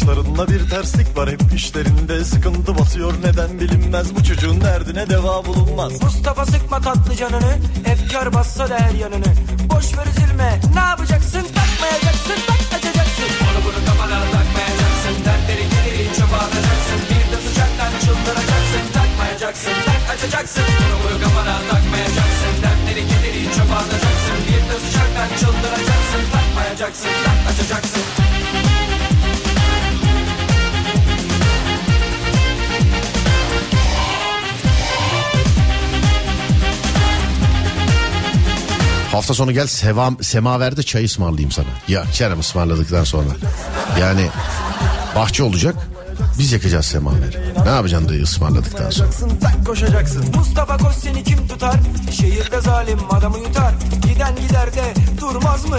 [0.00, 3.14] Yaşlarında bir terslik var hep işlerinde sıkıntı basıyor.
[3.24, 6.02] Neden bilinmez bu çocuğun derdine deva bulunmaz.
[6.02, 7.52] Mustafa sıkma tatlı canını
[7.86, 9.30] Efkar bassa da her yanını.
[9.70, 11.44] Boş ver üzülme ne yapacaksın?
[11.58, 15.14] Takmayacaksın tak açacaksın Onu bunu kafana takmayacaksın.
[15.26, 18.84] Dertleri geliri çöpe atacaksın Bir de sıcaktan çıldıracaksın.
[18.96, 20.64] Takmayacaksın tak açacaksın.
[20.84, 22.54] Onu bunu kafana takmayacaksın.
[22.62, 26.22] Dertleri geliri çöpe atacaksın Bir de sıcaktan çıldıracaksın.
[26.34, 27.79] Takmayacaksın tak açacaksın
[39.12, 41.66] Hafta sonu gel sevam, semaverde çay ısmarlayayım sana.
[41.88, 43.28] Ya Kerem ısmarladıktan sonra.
[44.00, 44.26] Yani
[45.16, 45.74] bahçe olacak.
[46.38, 47.36] Biz yakacağız semaveri.
[47.64, 49.08] Ne yapacaksın dayı ısmarladıktan sonra?
[49.40, 51.74] tak koşacaksın Mustafa koş seni kim tutar
[52.20, 55.76] Şehirde zalim adamı yutar Giden gider de durmaz mı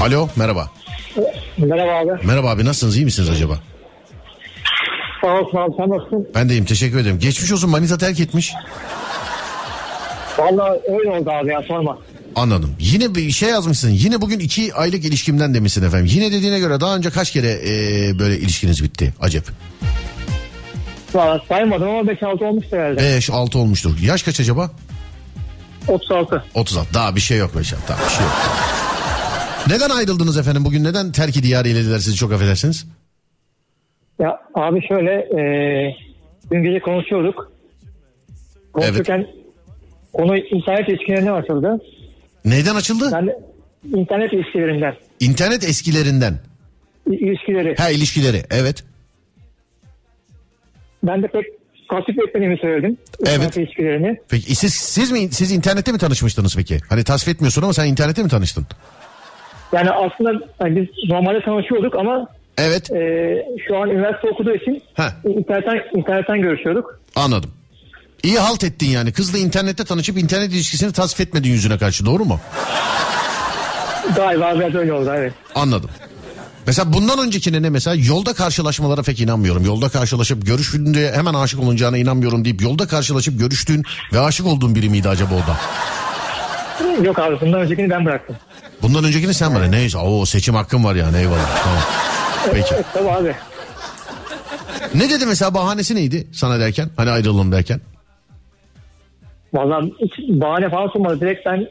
[0.00, 0.70] Alo merhaba.
[1.58, 2.26] Merhaba abi.
[2.26, 3.54] Merhaba abi nasılsınız iyi misiniz acaba?
[5.20, 6.28] Sağ olsun abi sen nasılsın?
[6.34, 7.18] Ben deyim teşekkür ederim.
[7.18, 8.54] Geçmiş olsun manita terk etmiş.
[10.38, 11.98] Valla öyle oldu abi ya sorma.
[12.40, 12.76] Anladım.
[12.78, 13.90] Yine bir şey yazmışsın.
[13.90, 16.06] Yine bugün iki aylık ilişkimden demişsin efendim.
[16.10, 19.14] Yine dediğine göre daha önce kaç kere e, böyle ilişkiniz bitti?
[19.20, 19.44] Acep.
[21.14, 23.00] Valla saymadım ama 5-6 olmuştu herhalde.
[23.00, 23.98] 5 6 olmuştur.
[24.02, 24.70] Yaş kaç acaba?
[25.88, 26.44] 36.
[26.54, 26.94] 36.
[26.94, 27.78] Daha bir şey yok Beşer.
[27.88, 28.32] Daha bir şey yok.
[29.68, 30.84] Neden ayrıldınız efendim bugün?
[30.84, 32.86] Neden terk-i diyar eylediler sizi çok affedersiniz?
[34.18, 35.42] Ya abi şöyle e,
[36.50, 37.52] dün gece konuşuyorduk.
[38.72, 39.26] Konuşurken
[40.12, 41.80] konu internet ilişkilerine açıldı.
[42.44, 43.10] Neyden açıldı?
[43.12, 43.38] De
[43.98, 44.94] internet ilişkilerinden.
[45.20, 46.38] İnternet eskilerinden.
[47.10, 47.74] İ- ilişkileri.
[47.78, 48.84] Ha ilişkileri evet.
[51.02, 51.44] Ben de pek
[51.90, 52.96] tasvip etmediğimi söyledim.
[53.20, 54.20] İnternet ilişkilerini.
[54.28, 56.78] Peki siz, siz mi siz internette mi tanışmıştınız peki?
[56.88, 58.66] Hani tasvip etmiyorsun ama sen internette mi tanıştın?
[59.72, 62.90] Yani aslında hani biz normalde tanışıyorduk ama Evet.
[62.90, 62.96] e,
[63.68, 65.12] şu an üniversite okuduğu için Ha.
[65.24, 67.00] internetten, internetten görüşüyorduk.
[67.16, 67.50] Anladım.
[68.22, 69.12] İyi halt ettin yani.
[69.12, 72.40] Kızla internette tanışıp internet ilişkisini tasvip etmedin yüzüne karşı doğru mu?
[74.16, 75.32] Galiba biraz öyle oldu evet.
[75.54, 75.90] Anladım.
[76.66, 79.64] Mesela bundan öncekine ne mesela yolda karşılaşmalara pek inanmıyorum.
[79.64, 84.88] Yolda karşılaşıp görüştüğünde hemen aşık olunacağına inanmıyorum deyip yolda karşılaşıp görüştüğün ve aşık olduğun biri
[84.88, 85.56] miydi acaba o da?
[87.04, 88.36] Yok abi bundan öncekini ben bıraktım.
[88.82, 91.82] Bundan öncekini sen bana neyse o seçim hakkın var yani eyvallah tamam.
[92.52, 92.74] Peki.
[92.74, 93.34] Evet, tabii abi.
[94.94, 97.80] Ne dedi mesela bahanesi neydi sana derken hani ayrılalım derken?
[99.54, 101.20] Vallahi hiç bahane falan sunmadı.
[101.20, 101.68] Direkt ben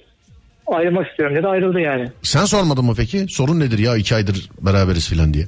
[0.68, 2.12] ayrılmak istiyorum dedi ayrıldı yani.
[2.22, 5.46] Sen sormadın mı peki sorun nedir ya iki aydır beraberiz filan diye.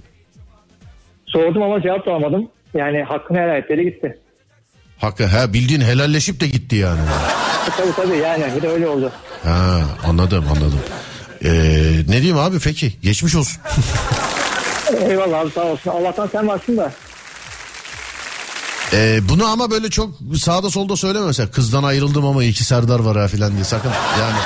[1.26, 2.48] Sordum ama cevap da alamadım.
[2.74, 4.18] Yani hakkını helal et dedi gitti.
[4.98, 7.00] Hakkı ha bildiğin helalleşip de gitti yani.
[7.68, 9.12] E, tabii tabii yani bir de öyle oldu.
[9.44, 10.80] Ha anladım anladım.
[11.46, 11.50] Ee,
[12.08, 13.62] ne diyeyim abi peki geçmiş olsun.
[15.10, 15.92] Eyvallah abi sağ olsun.
[15.92, 16.92] Allah'tan sen varsın da.
[18.94, 20.10] Ee, bunu ama böyle çok
[20.42, 24.38] sağda solda söyleme mesela kızdan ayrıldım ama iki Serdar var ha filan diye sakın yani.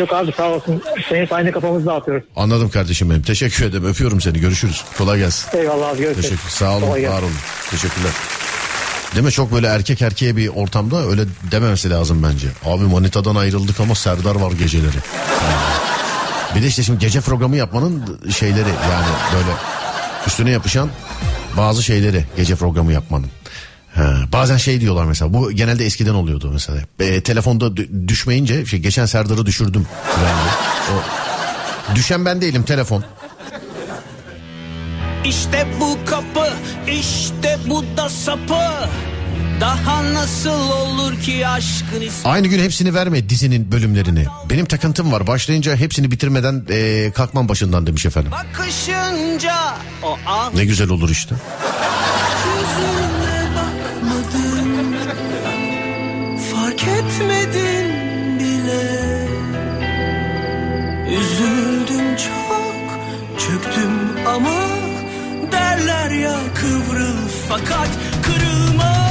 [0.00, 0.82] Yok abi sağ olsun.
[1.08, 2.24] Senin sayende kafamızı dağıtıyoruz.
[2.36, 5.58] Anladım kardeşim benim teşekkür ederim öpüyorum seni görüşürüz kolay gelsin.
[5.58, 6.28] Eyvallah abi görüşürüz.
[6.30, 7.32] Teşekkür sağ olun Kolay var olun
[7.70, 8.12] teşekkürler.
[9.14, 9.32] Değil mi?
[9.32, 12.48] Çok böyle erkek erkeğe bir ortamda öyle dememesi lazım bence.
[12.64, 14.86] Abi manitadan ayrıldık ama Serdar var geceleri.
[14.86, 15.90] Yani.
[16.56, 19.50] Bir de işte şimdi gece programı yapmanın şeyleri yani böyle
[20.26, 20.90] üstüne yapışan
[21.56, 23.26] bazı şeyleri gece programı yapmanın.
[23.94, 26.78] Ha, bazen şey diyorlar mesela bu genelde eskiden oluyordu mesela.
[27.00, 29.86] E, telefonda dü- düşmeyince şey, geçen Serdar'ı düşürdüm.
[30.24, 30.50] Yani,
[30.90, 33.04] o, düşen ben değilim telefon.
[35.24, 36.52] İşte bu kapı,
[37.00, 38.88] işte bu da sapı.
[39.60, 42.30] Daha nasıl olur ki aşkın ismi?
[42.30, 44.26] Aynı gün hepsini verme dizinin bölümlerini.
[44.50, 45.26] Benim takıntım var.
[45.26, 48.32] Başlayınca hepsini bitirmeden e, kalkmam başından demiş efendim.
[48.32, 49.54] Bakışınca
[50.02, 51.34] o ah Ne güzel olur işte.
[52.46, 53.10] yüzüne.
[56.52, 57.90] Fark etmedin
[58.38, 59.26] bile.
[61.20, 62.98] Üzüldüm çok,
[63.40, 63.90] çöktüm
[64.26, 64.54] ama
[65.52, 67.88] derler ya kıvrıl fakat
[68.22, 69.09] kırılma.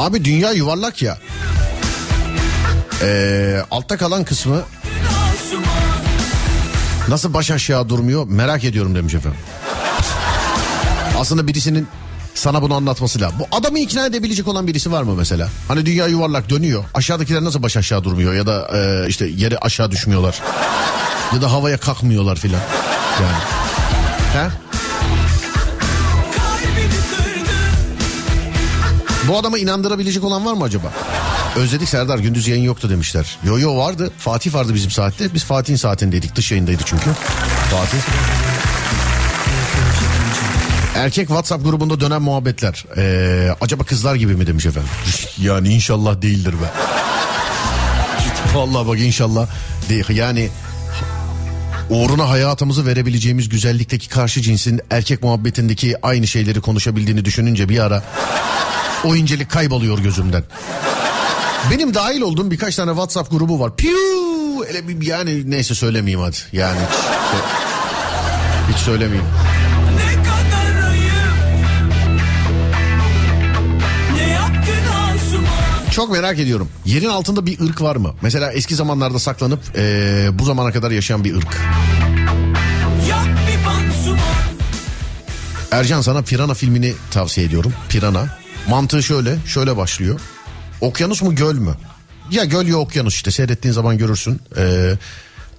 [0.00, 1.18] Abi dünya yuvarlak ya.
[3.02, 4.62] Ee, altta kalan kısmı
[7.08, 9.40] nasıl baş aşağı durmuyor merak ediyorum demiş efendim.
[11.18, 11.88] Aslında birisinin
[12.34, 13.38] sana bunu anlatması lazım.
[13.38, 15.48] Bu adamı ikna edebilecek olan birisi var mı mesela?
[15.68, 16.84] Hani dünya yuvarlak dönüyor.
[16.94, 20.40] Aşağıdakiler nasıl baş aşağı durmuyor ya da e, işte yere aşağı düşmüyorlar.
[21.34, 22.60] ya da havaya kalkmıyorlar filan.
[23.22, 23.42] Yani.
[24.32, 24.69] He?
[29.30, 30.92] Bu adama inandırabilecek olan var mı acaba?
[31.56, 33.38] Özledik Serdar gündüz yayın yoktu demişler.
[33.44, 34.10] Yo yo vardı.
[34.18, 35.34] Fatih vardı bizim saatte.
[35.34, 36.36] Biz Fatih'in saatindeydik.
[36.36, 37.10] Dış yayındaydı çünkü.
[37.70, 37.98] Fatih.
[40.94, 42.84] Erkek WhatsApp grubunda dönen muhabbetler.
[42.96, 44.90] Ee, acaba kızlar gibi mi demiş efendim.
[45.38, 46.70] yani inşallah değildir be.
[48.54, 49.46] Vallahi bak inşallah
[49.88, 50.08] değil.
[50.08, 50.48] Yani
[51.90, 58.02] uğruna hayatımızı verebileceğimiz güzellikteki karşı cinsin erkek muhabbetindeki aynı şeyleri konuşabildiğini düşününce bir ara
[59.04, 60.42] o incelik kayboluyor gözümden.
[61.70, 63.76] Benim dahil olduğum birkaç tane WhatsApp grubu var.
[63.76, 63.96] Piu!
[65.00, 66.36] Yani neyse söylemeyeyim hadi.
[66.52, 66.78] Yani
[67.32, 69.26] hiç, hiç söylemeyeyim.
[75.92, 76.68] Çok merak ediyorum.
[76.84, 78.14] Yerin altında bir ırk var mı?
[78.22, 81.56] Mesela eski zamanlarda saklanıp eee, bu zamana kadar yaşayan bir ırk.
[85.70, 87.72] Ercan sana Pirana filmini tavsiye ediyorum.
[87.88, 88.39] Pirana.
[88.68, 90.20] Mantığı şöyle, şöyle başlıyor.
[90.80, 91.74] Okyanus mu göl mü?
[92.30, 94.40] Ya göl ya okyanus işte seyrettiğin zaman görürsün.
[94.56, 94.92] Ee,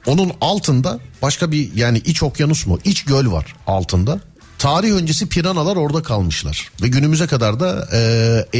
[0.06, 2.80] onun altında başka bir yani iç okyanus mu?
[2.86, 4.20] İç göl var altında.
[4.58, 6.72] Tarih öncesi piranalar orada kalmışlar.
[6.82, 8.00] Ve günümüze kadar da e,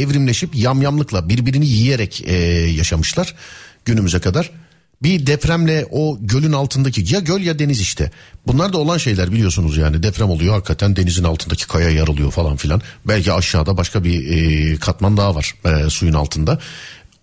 [0.00, 2.34] evrimleşip yamyamlıkla birbirini yiyerek e,
[2.70, 3.34] yaşamışlar.
[3.84, 4.50] Günümüze kadar.
[5.02, 8.10] Bir depremle o gölün altındaki ya göl ya deniz işte.
[8.46, 12.82] Bunlar da olan şeyler biliyorsunuz yani deprem oluyor hakikaten denizin altındaki kaya yarılıyor falan filan.
[13.04, 16.58] Belki aşağıda başka bir e, katman daha var e, suyun altında.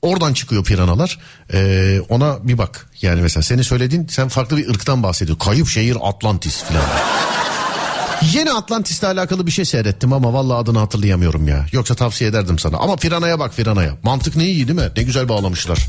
[0.01, 1.19] Oradan çıkıyor piranalar.
[1.53, 2.89] E, ona bir bak.
[3.01, 5.39] Yani mesela senin söylediğin sen farklı bir ırktan bahsediyor.
[5.39, 6.83] Kayıp şehir Atlantis filan.
[8.33, 11.65] Yeni Atlantis'le alakalı bir şey seyrettim ama vallahi adını hatırlayamıyorum ya.
[11.71, 12.77] Yoksa tavsiye ederdim sana.
[12.77, 13.97] Ama Pirana'ya bak Pirana'ya.
[14.03, 14.89] Mantık ne iyi değil mi?
[14.97, 15.87] Ne güzel bağlamışlar.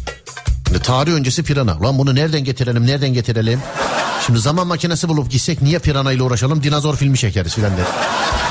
[0.78, 1.80] Tarih öncesi Pirana.
[1.80, 3.60] Lan bunu nereden getirelim nereden getirelim?
[4.26, 6.62] Şimdi zaman makinesi bulup gitsek niye Pirana ile uğraşalım?
[6.62, 7.86] Dinozor filmi çekeriz filan der.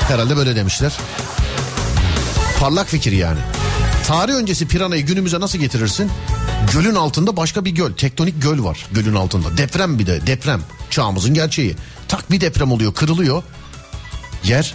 [0.08, 0.92] Herhalde böyle demişler.
[2.60, 3.38] Parlak fikir yani.
[4.06, 6.10] Tarih öncesi Pirana'yı günümüze nasıl getirirsin?
[6.72, 7.92] Gölün altında başka bir göl.
[7.92, 9.56] Tektonik göl var gölün altında.
[9.56, 10.60] Deprem bir de deprem.
[10.90, 11.76] Çağımızın gerçeği.
[12.08, 13.42] Tak bir deprem oluyor kırılıyor.
[14.44, 14.74] Yer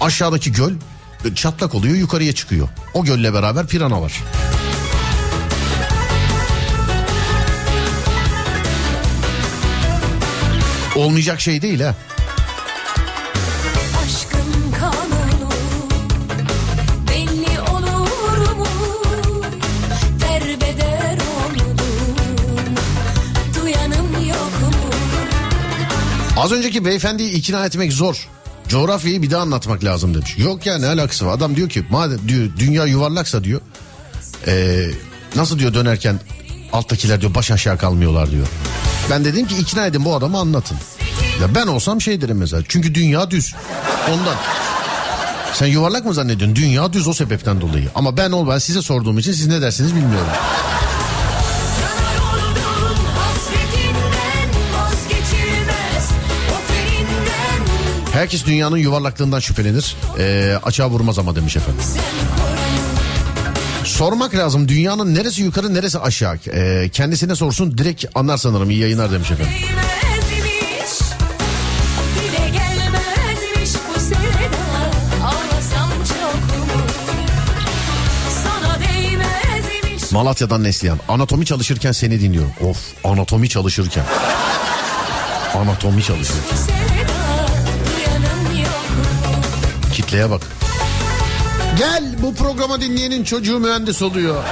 [0.00, 0.72] aşağıdaki göl
[1.34, 2.68] çatlak oluyor yukarıya çıkıyor.
[2.94, 4.12] O gölle beraber pirana var.
[10.96, 11.94] Olmayacak şey değil ha.
[26.36, 28.28] Az önceki beyefendiyi ikna etmek zor.
[28.68, 30.38] Coğrafyayı bir daha anlatmak lazım demiş.
[30.38, 31.32] Yok ya ne alakası var?
[31.34, 33.60] Adam diyor ki madem diyor dünya yuvarlaksa diyor.
[34.46, 34.90] eee,
[35.36, 36.20] nasıl diyor dönerken
[36.72, 38.46] alttakiler diyor baş aşağı kalmıyorlar diyor.
[39.10, 40.76] Ben dedim ki ikna edin bu adamı anlatın.
[41.40, 42.62] Ya ben olsam şey derim mesela.
[42.68, 43.54] Çünkü dünya düz.
[44.10, 44.36] Ondan.
[45.54, 46.56] Sen yuvarlak mı zannediyorsun?
[46.56, 47.90] Dünya düz o sebepten dolayı.
[47.94, 50.28] Ama ben ol ben size sorduğum için siz ne dersiniz bilmiyorum.
[58.12, 59.96] Herkes dünyanın yuvarlaklığından şüphelenir.
[60.18, 61.82] Eee açığa vurmaz ama demiş efendim.
[64.00, 66.38] Sormak lazım dünyanın neresi yukarı neresi aşağı.
[66.46, 69.52] Eee, kendisine sorsun direkt anlar sanırım iyi yayınlar demiş efendim.
[80.12, 80.98] Malatya'dan Neslihan.
[81.08, 82.52] Anatomi çalışırken seni dinliyorum.
[82.60, 84.04] Of anatomi çalışırken.
[85.54, 86.56] Anatomi çalışırken.
[89.92, 90.42] Kitleye bak.
[91.78, 94.44] Gel bu programa dinleyenin çocuğu mühendis oluyor.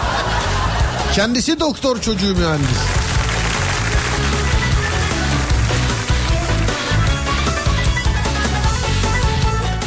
[1.14, 2.78] Kendisi doktor çocuğu mühendis.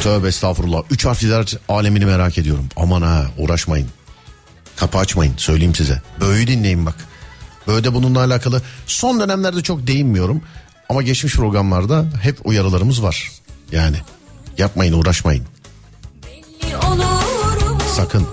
[0.02, 0.82] Tövbe estağfurullah.
[0.90, 2.68] Üç harfliler alemini merak ediyorum.
[2.76, 3.88] Aman ha uğraşmayın.
[4.76, 6.02] Kapı açmayın söyleyeyim size.
[6.20, 6.94] Böğü dinleyin bak.
[7.66, 10.42] Böğüde bununla alakalı son dönemlerde çok değinmiyorum.
[10.88, 13.30] Ama geçmiş programlarda hep uyarılarımız var.
[13.72, 13.96] Yani
[14.58, 15.44] yapmayın uğraşmayın.
[16.92, 17.11] olur mu?
[17.96, 18.26] Sakın.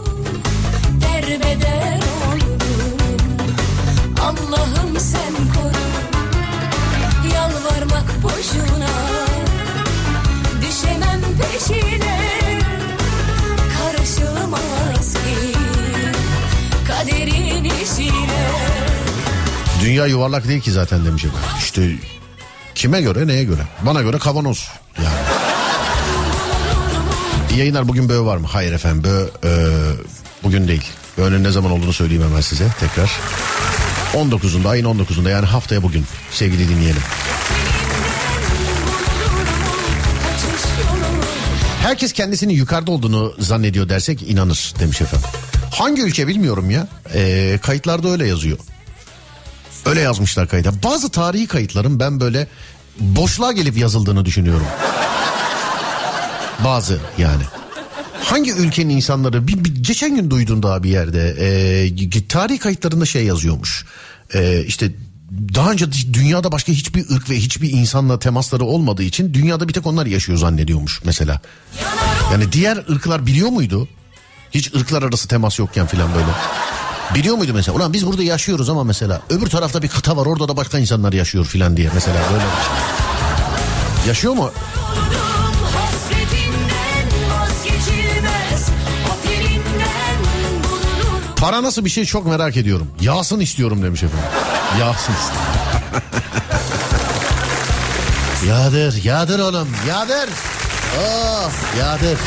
[4.21, 5.83] Allah'ım sen koru
[7.33, 8.89] Yalvarmak boşuna
[10.61, 12.19] Düşemem peşine
[13.77, 15.53] Karışılmaz ki
[16.87, 18.49] Kaderin işine
[19.81, 21.49] Dünya yuvarlak değil ki zaten demiş efendim.
[21.59, 21.89] İşte
[22.75, 23.61] kime göre neye göre?
[23.81, 24.69] Bana göre kavanoz.
[24.97, 25.28] Yani.
[27.59, 28.47] Yayınlar bugün böğ var mı?
[28.47, 29.51] Hayır efendim böğ e,
[30.43, 30.83] bugün değil.
[31.17, 33.11] Böğünün ne zaman olduğunu söyleyeyim hemen size tekrar.
[34.13, 37.01] 19'unda ayın 19'unda yani haftaya bugün sevgili dinleyelim.
[41.81, 45.29] Herkes kendisinin yukarıda olduğunu zannediyor dersek inanır demiş efendim.
[45.71, 46.87] Hangi ülke bilmiyorum ya.
[47.13, 48.57] E, kayıtlarda öyle yazıyor.
[49.85, 50.83] Öyle yazmışlar kayıta.
[50.83, 52.47] Bazı tarihi kayıtların ben böyle
[52.99, 54.67] boşluğa gelip yazıldığını düşünüyorum.
[56.63, 57.43] Bazı yani.
[58.23, 63.25] Hangi ülkenin insanları bir, bir- geçen gün duydum daha bir yerde e, tarih kayıtlarında şey
[63.25, 63.85] yazıyormuş.
[64.33, 64.91] E, işte
[65.55, 69.87] daha önce dünyada başka hiçbir ırk ve hiçbir insanla temasları olmadığı için dünyada bir tek
[69.87, 71.41] onlar yaşıyor zannediyormuş mesela.
[72.31, 73.87] Yani diğer ırklar biliyor muydu?
[74.51, 76.25] Hiç ırklar arası temas yokken filan böyle.
[77.15, 77.77] Biliyor muydu mesela?
[77.77, 81.13] Ulan biz burada yaşıyoruz ama mesela öbür tarafta bir kıta var orada da başka insanlar
[81.13, 84.07] yaşıyor filan diye mesela böyle şey.
[84.07, 84.51] Yaşıyor mu?
[91.49, 92.87] Para nasıl bir şey çok merak ediyorum.
[93.01, 94.25] Yağsın istiyorum demiş efendim.
[94.79, 95.13] Yağsın
[98.47, 100.29] Yağdır, yağdır oğlum, yağdır.
[100.99, 102.17] Oh, yağdır.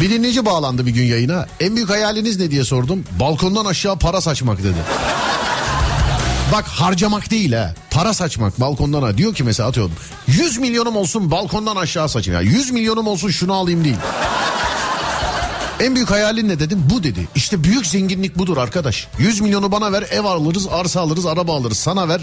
[0.00, 1.46] Bir dinleyici bağlandı bir gün yayına.
[1.60, 3.04] En büyük hayaliniz ne diye sordum.
[3.20, 4.78] Balkondan aşağı para saçmak dedi.
[6.52, 7.74] Bak harcamak değil ha.
[7.90, 9.18] Para saçmak balkondan aşağı.
[9.18, 9.92] Diyor ki mesela atıyorum.
[10.26, 12.40] 100 milyonum olsun balkondan aşağı saçayım.
[12.40, 13.96] Ya 100 milyonum olsun şunu alayım değil.
[15.84, 16.82] En büyük hayalin ne dedim?
[16.90, 17.28] Bu dedi.
[17.34, 19.08] İşte büyük zenginlik budur arkadaş.
[19.18, 21.78] 100 milyonu bana ver ev alırız, arsa alırız, araba alırız.
[21.78, 22.20] Sana ver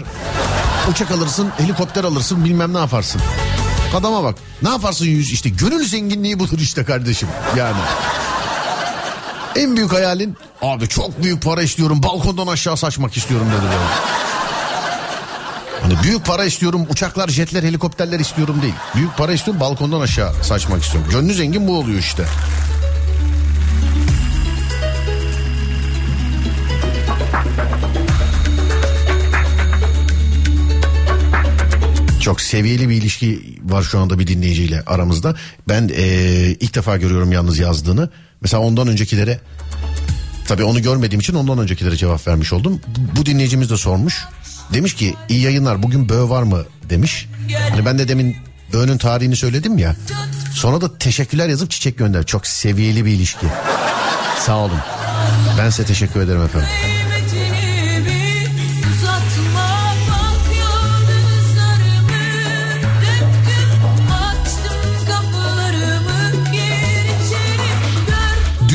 [0.90, 3.20] uçak alırsın, helikopter alırsın bilmem ne yaparsın.
[3.96, 4.38] Adama bak.
[4.62, 7.28] Ne yaparsın yüz işte gönül zenginliği budur işte kardeşim.
[7.56, 7.76] Yani.
[9.56, 13.76] En büyük hayalin abi çok büyük para istiyorum balkondan aşağı saçmak istiyorum dedi böyle.
[15.82, 18.74] Hani büyük para istiyorum uçaklar jetler helikopterler istiyorum değil.
[18.94, 21.10] Büyük para istiyorum balkondan aşağı saçmak istiyorum.
[21.10, 22.24] Gönlü zengin bu oluyor işte.
[32.22, 35.34] Çok seviyeli bir ilişki var şu anda bir dinleyiciyle aramızda.
[35.68, 38.10] Ben eee, ilk defa görüyorum yalnız yazdığını.
[38.40, 39.40] Mesela ondan öncekilere
[40.48, 42.80] tabii onu görmediğim için ondan öncekilere cevap vermiş oldum.
[43.16, 44.24] Bu, dinleyicimiz de sormuş.
[44.74, 47.28] Demiş ki iyi yayınlar bugün böğ var mı demiş.
[47.70, 48.36] Hani ben de demin
[48.72, 49.96] böğünün tarihini söyledim ya.
[50.54, 52.26] Sonra da teşekkürler yazıp çiçek gönder.
[52.26, 53.46] Çok seviyeli bir ilişki.
[54.38, 54.78] Sağ olun.
[55.58, 56.68] Ben size teşekkür ederim efendim.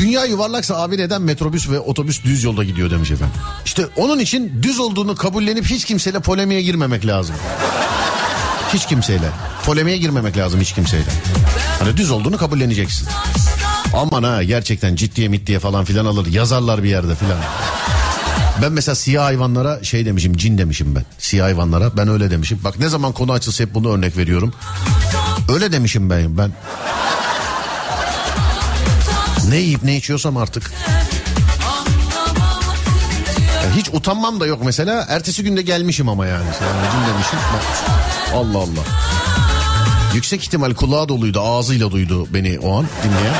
[0.08, 3.34] Dünya yuvarlaksa abi neden metrobüs ve otobüs düz yolda gidiyor demiş efendim.
[3.64, 7.36] İşte onun için düz olduğunu kabullenip hiç kimseyle polemiğe girmemek lazım.
[8.74, 9.28] Hiç kimseyle.
[9.64, 11.04] Polemiğe girmemek lazım hiç kimseyle.
[11.78, 13.08] Hani düz olduğunu kabulleneceksin.
[13.94, 16.26] Aman ha gerçekten ciddiye mittiye falan filan alır.
[16.26, 17.38] Yazarlar bir yerde filan.
[18.62, 21.04] Ben mesela siyah hayvanlara şey demişim cin demişim ben.
[21.18, 22.60] Siyah hayvanlara ben öyle demişim.
[22.64, 24.52] Bak ne zaman konu açılsa hep bunu örnek veriyorum.
[25.54, 26.52] Öyle demişim ben ben.
[29.48, 30.72] Ne yiyip ne içiyorsam artık.
[33.64, 35.06] Ya hiç utanmam da yok mesela.
[35.08, 36.44] Ertesi günde gelmişim ama yani.
[36.44, 37.38] yani cin demişim.
[37.54, 37.62] Bak.
[38.34, 38.84] Allah Allah.
[40.14, 43.34] Yüksek ihtimal kulağı doluydu ağzıyla duydu beni o an dinleyen.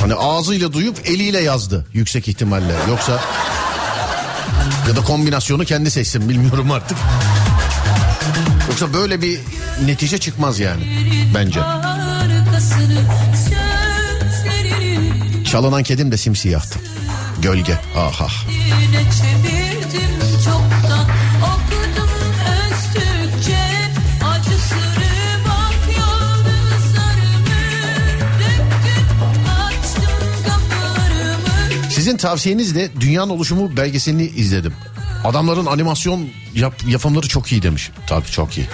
[0.00, 2.74] Hani ağzıyla duyup eliyle yazdı yüksek ihtimalle.
[2.88, 3.20] Yoksa
[4.88, 6.98] ya da kombinasyonu kendi seçsin bilmiyorum artık.
[8.68, 9.40] Yoksa böyle bir
[9.86, 10.82] netice çıkmaz yani
[11.34, 11.60] bence.
[15.44, 16.78] Çalınan kedim de simsiyahtı.
[17.42, 17.78] Gölge.
[17.96, 18.44] Ah ah.
[30.46, 34.74] Kapılarımı Sizin tavsiyenizle Dünyanın Oluşumu belgeselini izledim.
[35.24, 37.90] Adamların animasyon yap, yapımları çok iyi demiş.
[38.06, 38.66] Tabii çok iyi.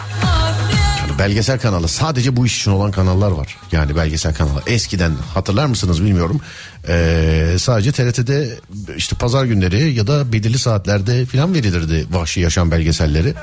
[1.19, 3.59] Belgesel kanalı sadece bu iş için olan kanallar var.
[3.73, 4.63] Yani belgesel kanalı.
[4.67, 6.41] Eskiden hatırlar mısınız bilmiyorum.
[6.89, 8.59] Ee, sadece TRT'de
[8.97, 13.35] işte pazar günleri ya da belirli saatlerde filan verilirdi vahşi yaşam belgeselleri.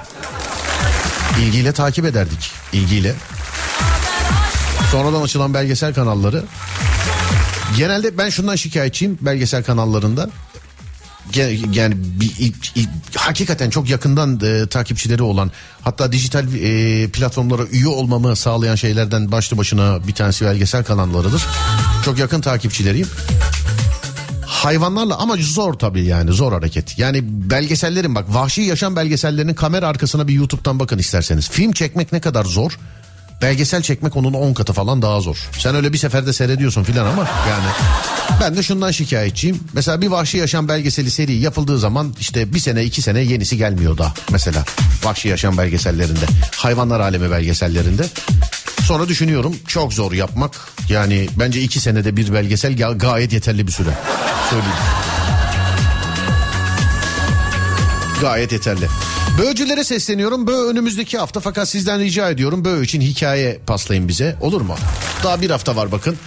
[1.41, 2.51] İlgiyle takip ederdik.
[2.74, 3.13] İlgiyle.
[4.91, 6.43] Sonradan açılan belgesel kanalları
[7.78, 10.30] Genelde ben şundan şikayetçiyim belgesel kanallarında.
[11.73, 12.32] Yani bir,
[12.75, 15.51] i- hakikaten çok yakından e, takipçileri olan
[15.82, 21.41] hatta dijital e, platformlara üye olmamı sağlayan şeylerden başlı başına bir tanesi belgesel kanallarıdır.
[22.05, 23.07] Çok yakın takipçileriyim.
[24.45, 26.99] Hayvanlarla ama zor tabii yani zor hareket.
[26.99, 31.49] Yani belgesellerin bak vahşi yaşam belgesellerinin kamera arkasına bir YouTube'dan bakın isterseniz.
[31.49, 32.79] Film çekmek ne kadar zor.
[33.41, 35.37] Belgesel çekmek onun 10 katı falan daha zor.
[35.59, 37.65] Sen öyle bir seferde seyrediyorsun filan ama yani
[38.41, 39.59] ben de şundan şikayetçiyim.
[39.73, 43.97] Mesela bir vahşi yaşam belgeseli seri yapıldığı zaman işte bir sene iki sene yenisi gelmiyor
[43.97, 44.13] daha.
[44.31, 44.63] Mesela
[45.03, 46.25] vahşi yaşam belgesellerinde
[46.55, 48.05] hayvanlar alemi belgesellerinde.
[48.83, 50.51] Sonra düşünüyorum çok zor yapmak.
[50.89, 53.89] Yani bence iki senede bir belgesel ga- gayet yeterli bir süre.
[54.49, 54.75] Söyleyeyim.
[58.21, 58.87] Gayet yeterli.
[59.38, 60.47] Böğcülere sesleniyorum.
[60.47, 62.65] Böğ önümüzdeki hafta fakat sizden rica ediyorum.
[62.65, 64.36] Böğ için hikaye paslayın bize.
[64.41, 64.75] Olur mu?
[65.23, 66.17] Daha bir hafta var bakın.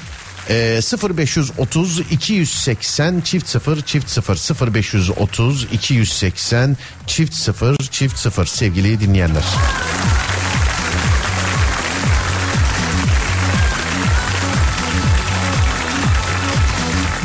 [0.50, 0.80] Ee,
[1.16, 6.76] 0530 280 çift 0 çift 0 0530 280
[7.06, 9.44] çift 0 çift 0 sevgili dinleyenler.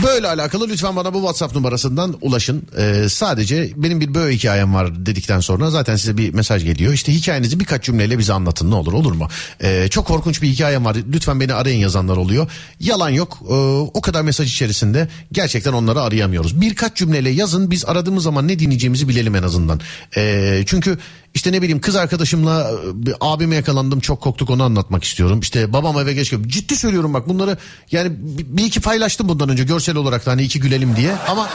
[0.03, 2.63] Böyle alakalı lütfen bana bu WhatsApp numarasından ulaşın.
[2.77, 6.93] Ee, sadece benim bir böyle hikayem var dedikten sonra zaten size bir mesaj geliyor.
[6.93, 9.27] İşte hikayenizi birkaç cümleyle bize anlatın ne olur olur mu?
[9.63, 10.97] Ee, çok korkunç bir hikayem var.
[11.13, 12.51] Lütfen beni arayın yazanlar oluyor.
[12.79, 13.37] Yalan yok.
[13.49, 13.53] Ee,
[13.93, 16.61] o kadar mesaj içerisinde gerçekten onları arayamıyoruz.
[16.61, 19.79] Birkaç cümleyle yazın biz aradığımız zaman ne dinleyeceğimizi bilelim en azından.
[20.17, 20.97] Ee, çünkü
[21.33, 25.39] işte ne bileyim kız arkadaşımla e, bir abime yakalandım çok korktuk onu anlatmak istiyorum.
[25.39, 26.49] İşte babam eve geç geldi.
[26.49, 27.57] Ciddi söylüyorum bak bunları
[27.91, 31.49] yani bir iki paylaştım bundan önce görsel olarak da hani iki gülelim diye ama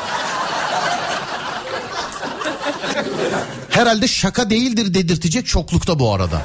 [3.71, 6.43] herhalde şaka değildir dedirtecek çoklukta bu arada.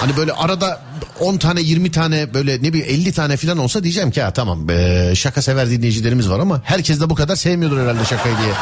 [0.00, 0.82] Hani böyle arada
[1.20, 4.68] 10 tane 20 tane böyle ne bileyim 50 tane falan olsa diyeceğim ki ha tamam
[4.68, 8.54] be, şaka sever dinleyicilerimiz var ama herkes de bu kadar sevmiyordur herhalde şakayı diye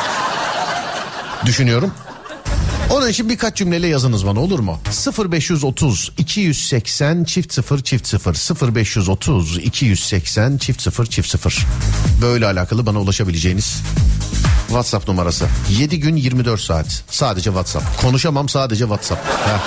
[1.46, 1.92] düşünüyorum.
[2.90, 4.80] Onun için birkaç cümleyle yazınız bana olur mu?
[5.30, 11.66] 0530 280 çift 0 çift 0 0530 280 çift 0 çift 0
[12.22, 13.82] Böyle alakalı bana ulaşabileceğiniz
[14.68, 15.46] WhatsApp numarası.
[15.78, 17.02] 7 gün 24 saat.
[17.10, 18.00] Sadece WhatsApp.
[18.02, 19.26] Konuşamam sadece WhatsApp.
[19.26, 19.60] Ha.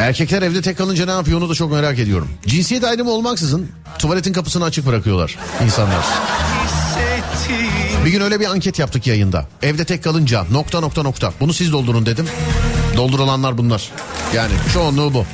[0.00, 2.28] Erkekler evde tek kalınca ne yapıyor onu da çok merak ediyorum.
[2.46, 6.04] Cinsiyet ayrımı olmaksızın tuvaletin kapısını açık bırakıyorlar insanlar.
[8.04, 9.48] Bir gün öyle bir anket yaptık yayında.
[9.62, 11.32] Evde tek kalınca nokta nokta nokta.
[11.40, 12.26] Bunu siz doldurun dedim.
[12.96, 13.90] Doldurulanlar bunlar.
[14.34, 15.26] Yani çoğunluğu bu.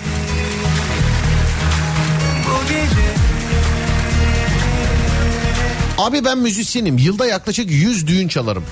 [5.99, 6.99] Abi ben müzisyenim.
[6.99, 8.65] Yılda yaklaşık 100 düğün çalarım.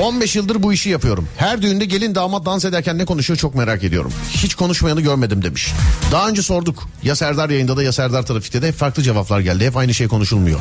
[0.00, 1.28] 15 yıldır bu işi yapıyorum.
[1.36, 4.12] Her düğünde gelin damat dans ederken ne konuşuyor çok merak ediyorum.
[4.30, 5.72] Hiç konuşmayanı görmedim demiş.
[6.12, 6.88] Daha önce sorduk.
[7.02, 9.66] Ya Serdar yayında da ya Serdar trafikte de hep farklı cevaplar geldi.
[9.66, 10.60] Hep aynı şey konuşulmuyor.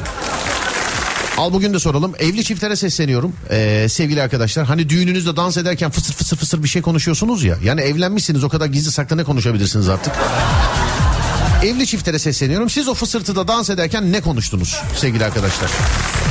[1.38, 2.14] Al bugün de soralım.
[2.20, 3.34] Evli çiftlere sesleniyorum.
[3.52, 7.58] Ee, sevgili arkadaşlar hani düğününüzde dans ederken fısır fısır fısır bir şey konuşuyorsunuz ya.
[7.64, 10.14] Yani evlenmişsiniz o kadar gizli saklı ne konuşabilirsiniz artık.
[11.64, 12.70] Evli çiftlere sesleniyorum.
[12.70, 15.70] Siz o fısırtıda dans ederken ne konuştunuz sevgili arkadaşlar?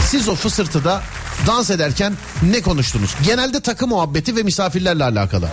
[0.06, 1.02] Siz o fısırtıda
[1.46, 3.14] dans ederken ne konuştunuz?
[3.22, 5.48] Genelde takı muhabbeti ve misafirlerle alakalı.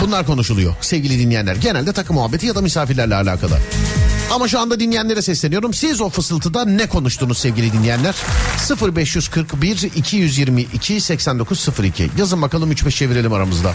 [0.00, 1.56] Bunlar konuşuluyor sevgili dinleyenler.
[1.56, 3.58] Genelde takı muhabbeti ya da misafirlerle alakalı.
[4.30, 5.74] Ama şu anda dinleyenlere sesleniyorum.
[5.74, 8.14] Siz o fısıltıda ne konuştunuz sevgili dinleyenler?
[8.96, 12.10] 0541 222 8902.
[12.18, 13.74] Yazın bakalım 3-5 çevirelim aramızda.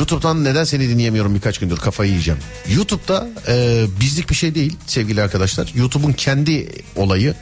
[0.00, 2.40] YouTube'dan neden seni dinleyemiyorum birkaç gündür kafayı yiyeceğim.
[2.68, 5.72] YouTube'da e, bizlik bir şey değil sevgili arkadaşlar.
[5.74, 7.34] YouTube'un kendi olayı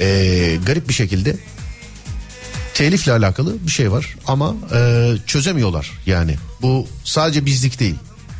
[0.00, 0.06] e,
[0.66, 1.36] garip bir şekilde
[2.74, 6.36] telifle alakalı bir şey var ama e, çözemiyorlar yani.
[6.62, 7.96] Bu sadece bizlik değil.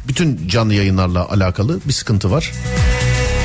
[0.09, 2.53] Bütün canlı yayınlarla alakalı bir sıkıntı var.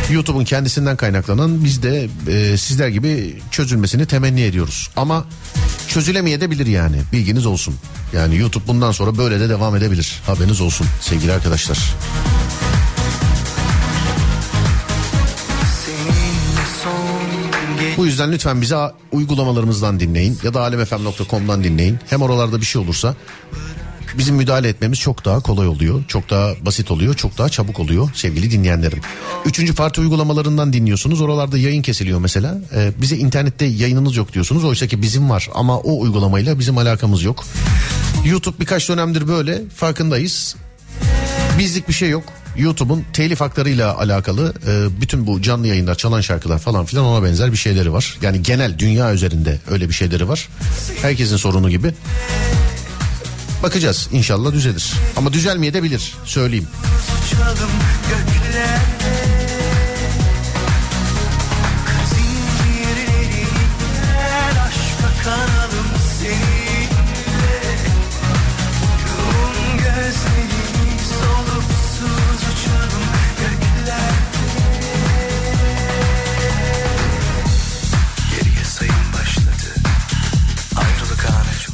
[0.09, 4.89] YouTube'un kendisinden kaynaklanan biz de e, sizler gibi çözülmesini temenni ediyoruz.
[4.95, 5.25] Ama
[5.87, 7.75] çözülemeyebilir yani bilginiz olsun.
[8.13, 10.21] Yani YouTube bundan sonra böyle de devam edebilir.
[10.25, 11.79] Haberiniz olsun sevgili arkadaşlar.
[17.97, 18.77] Bu yüzden lütfen bize
[19.11, 21.99] uygulamalarımızdan dinleyin ya da alemfm.com'dan dinleyin.
[22.09, 23.15] Hem oralarda bir şey olursa
[24.17, 26.03] bizim müdahale etmemiz çok daha kolay oluyor.
[26.07, 27.13] Çok daha basit oluyor.
[27.13, 28.99] Çok daha çabuk oluyor sevgili dinleyenlerim.
[29.45, 31.21] Üçüncü parti uygulamalarından dinliyorsunuz.
[31.21, 32.57] Oralarda yayın kesiliyor mesela.
[32.75, 34.63] Ee, bize internette yayınınız yok diyorsunuz.
[34.63, 37.45] Oysa ki bizim var ama o uygulamayla bizim alakamız yok.
[38.25, 40.55] YouTube birkaç dönemdir böyle farkındayız.
[41.59, 42.23] Bizlik bir şey yok.
[42.57, 47.51] YouTube'un telif haklarıyla alakalı e, bütün bu canlı yayınlar, çalan şarkılar falan filan ona benzer
[47.51, 48.17] bir şeyleri var.
[48.21, 50.49] Yani genel dünya üzerinde öyle bir şeyleri var.
[51.01, 51.93] Herkesin sorunu gibi.
[53.63, 54.93] Bakacağız inşallah düzelir.
[55.17, 56.67] Ama düzelmeye de bilir söyleyeyim.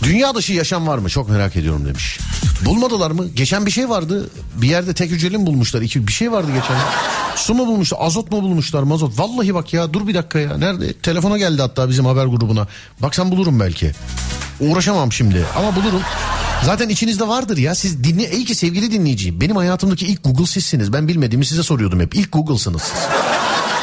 [0.05, 1.09] Dünya dışı yaşam var mı?
[1.09, 2.19] Çok merak ediyorum demiş.
[2.65, 3.27] Bulmadılar mı?
[3.27, 4.29] Geçen bir şey vardı.
[4.55, 5.81] Bir yerde tek hücreli mi bulmuşlar?
[5.81, 6.77] İki, bir şey vardı geçen.
[7.35, 7.97] Su mu bulmuşlar?
[8.01, 8.83] Azot mu bulmuşlar?
[8.83, 9.19] Mazot.
[9.19, 10.57] Vallahi bak ya dur bir dakika ya.
[10.57, 10.93] Nerede?
[10.93, 12.67] Telefona geldi hatta bizim haber grubuna.
[12.99, 13.91] Bak sen bulurum belki.
[14.59, 16.01] Uğraşamam şimdi ama bulurum.
[16.63, 17.75] Zaten içinizde vardır ya.
[17.75, 19.41] Siz dinle, iyi ki sevgili dinleyiciyim.
[19.41, 20.93] Benim hayatımdaki ilk Google sizsiniz.
[20.93, 22.15] Ben bilmediğimi size soruyordum hep.
[22.15, 22.99] İlk Google'sınız siz.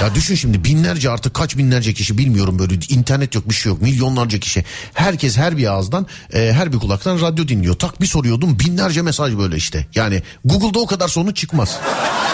[0.02, 3.82] Ya düşün şimdi binlerce artık kaç binlerce kişi bilmiyorum böyle internet yok bir şey yok
[3.82, 4.64] milyonlarca kişi.
[4.94, 7.74] Herkes her bir ağızdan e, her bir kulaktan radyo dinliyor.
[7.74, 9.86] Tak bir soruyordum binlerce mesaj böyle işte.
[9.94, 11.78] Yani Google'da o kadar sonuç çıkmaz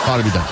[0.06, 0.42] harbiden.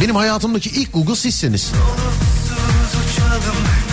[0.00, 1.62] Benim hayatımdaki ilk Google sizsiniz.
[1.62, 3.83] Soluksuz uçalım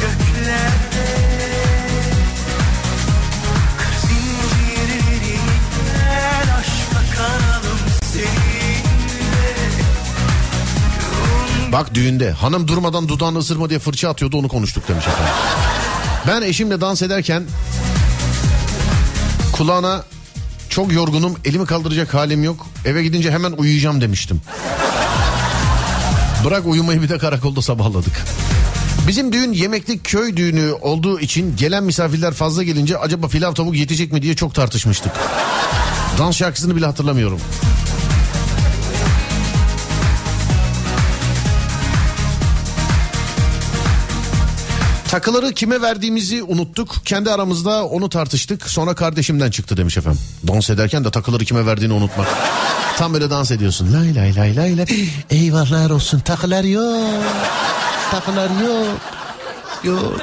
[11.72, 15.34] Bak düğünde hanım durmadan dudağını ısırma diye fırça atıyordu onu konuştuk demiş efendim.
[16.28, 17.44] Ben eşimle dans ederken
[19.52, 20.04] kulağına
[20.70, 24.42] çok yorgunum elimi kaldıracak halim yok eve gidince hemen uyuyacağım demiştim.
[26.46, 28.14] Bırak uyumayı bir de karakolda sabahladık.
[29.08, 34.12] Bizim düğün yemekli köy düğünü olduğu için gelen misafirler fazla gelince acaba pilav tavuk yetecek
[34.12, 35.12] mi diye çok tartışmıştık.
[36.18, 37.40] Dans şarkısını bile hatırlamıyorum.
[45.12, 46.96] Takıları kime verdiğimizi unuttuk.
[47.06, 48.70] Kendi aramızda onu tartıştık.
[48.70, 50.22] Sonra kardeşimden çıktı demiş efendim.
[50.48, 52.28] Dans ederken de takıları kime verdiğini unutmak.
[52.98, 53.94] Tam böyle dans ediyorsun.
[53.94, 54.86] Lay lay lay lay lay.
[55.30, 57.24] Eyvahlar olsun takılar yok.
[58.12, 59.00] Takılar yok.
[59.84, 60.22] Yok.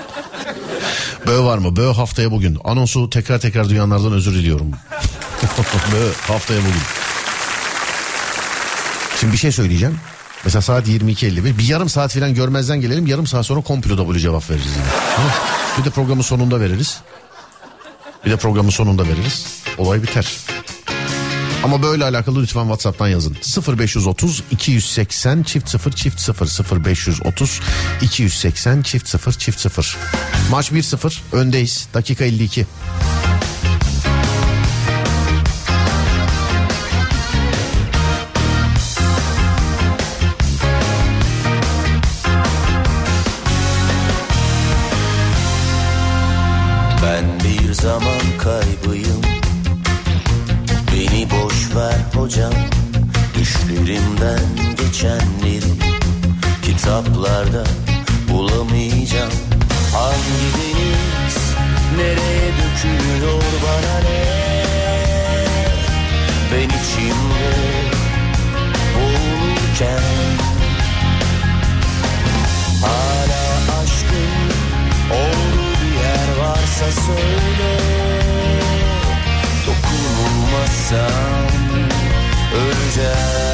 [1.27, 1.77] Bö var mı?
[1.77, 2.59] Bö haftaya bugün.
[2.65, 4.71] Anonsu tekrar tekrar duyanlardan özür diliyorum.
[5.93, 6.83] Bö haftaya bugün.
[9.21, 9.99] Şimdi bir şey söyleyeceğim.
[10.45, 14.51] Mesela saat 22.51 bir yarım saat falan görmezden gelelim yarım saat sonra komplo W cevap
[14.51, 14.87] veririz yine.
[15.79, 17.01] Bir de programın sonunda veririz.
[18.25, 19.47] Bir de programın sonunda veririz.
[19.79, 20.27] Olay biter.
[21.65, 23.37] Ama böyle alakalı lütfen WhatsApp'tan yazın.
[23.79, 27.61] 0530 280 çift 0 çift 0 0530
[28.03, 29.97] 280 çift 0 çift 0.
[30.51, 31.89] Maç 1-0 öndeyiz.
[31.95, 32.67] Dakika 52.
[80.89, 81.49] Dokunulmazsam
[82.55, 83.48] öleceğim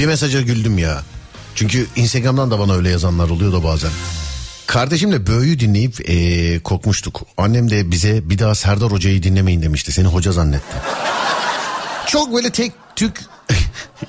[0.00, 1.02] Bir mesaja güldüm ya.
[1.54, 3.90] Çünkü Instagram'dan da bana öyle yazanlar oluyor da bazen.
[4.66, 7.22] Kardeşimle Böğü'yü dinleyip eee, korkmuştuk.
[7.36, 9.92] Annem de bize bir daha Serdar Hoca'yı dinlemeyin demişti.
[9.92, 10.76] Seni hoca zannetti.
[12.06, 13.20] Çok böyle tek tük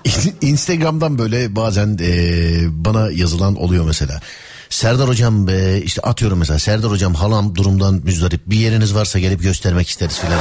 [0.41, 4.21] Instagram'dan böyle bazen eee, bana yazılan oluyor mesela.
[4.69, 9.41] Serdar hocam be işte atıyorum mesela Serdar hocam halam durumdan müzdarip bir yeriniz varsa gelip
[9.41, 10.39] göstermek isteriz filan.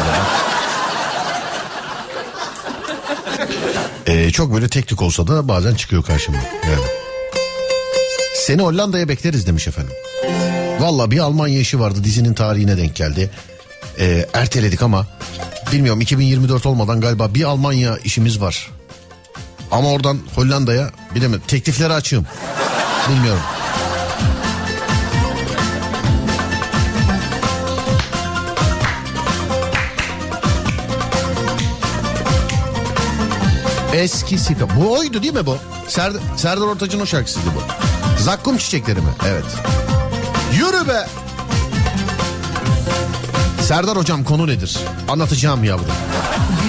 [4.10, 6.84] Eee, çok böyle tek tük olsa da bazen çıkıyor karşıma yani.
[8.46, 9.92] Seni Hollanda'ya bekleriz demiş efendim.
[10.80, 13.30] Valla bir Almanya işi vardı dizinin tarihine denk geldi.
[13.98, 15.06] Ee, erteledik ama
[15.72, 18.70] bilmiyorum 2024 olmadan galiba bir Almanya işimiz var.
[19.70, 22.26] Ama oradan Hollanda'ya bilemedim teklifleri açığım.
[23.10, 23.42] Bilmiyorum.
[33.94, 34.66] Eski Sika.
[34.80, 35.56] Bu oydu değil mi bu?
[35.88, 37.60] Serdar, Serdar Ortaç'ın o şarkısıydı bu.
[38.22, 39.10] Zakkum çiçekleri mi?
[39.28, 39.44] Evet.
[40.54, 41.06] Yürü be.
[43.62, 44.78] Serdar hocam konu nedir?
[45.08, 45.86] Anlatacağım yavrum.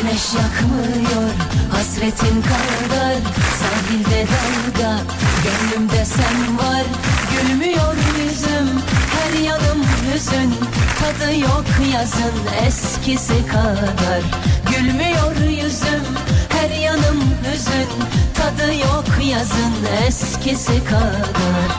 [0.02, 1.32] Güneş yakmıyor
[1.72, 3.16] hasretin kadar
[3.60, 5.00] Sahilde dalga
[5.44, 6.84] gönlümde sen var
[7.32, 8.82] Gülmüyor yüzüm
[9.14, 9.71] her yanım
[10.14, 10.54] hüzün
[11.00, 14.22] Tadı yok yazın eskisi kadar.
[14.72, 16.04] Gülmüyor yüzüm
[16.50, 17.90] her yanım hüzün
[18.34, 21.70] Tadı yok yazın eskisi kadar.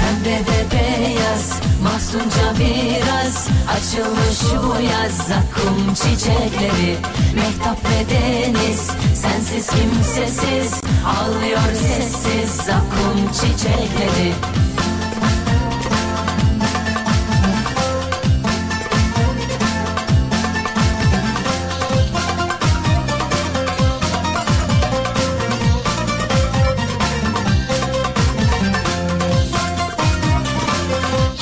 [0.00, 6.96] Pembe ve beyaz Mahzunca biraz Açılmış bu yaz Zakkum çiçekleri.
[7.34, 14.32] Mehtap ve deniz Sensiz kimsesiz Ağlıyor sessiz Zakkum çiçekleri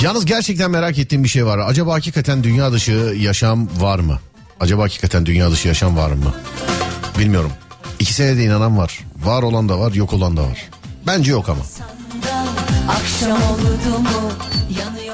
[0.01, 1.57] Yalnız gerçekten merak ettiğim bir şey var.
[1.57, 4.19] Acaba hakikaten dünya dışı yaşam var mı?
[4.59, 6.33] Acaba hakikaten dünya dışı yaşam var mı?
[7.19, 7.51] Bilmiyorum.
[7.99, 8.99] İkisine de inanan var.
[9.27, 10.69] Var olan da var, yok olan da var.
[11.07, 11.59] Bence yok ama.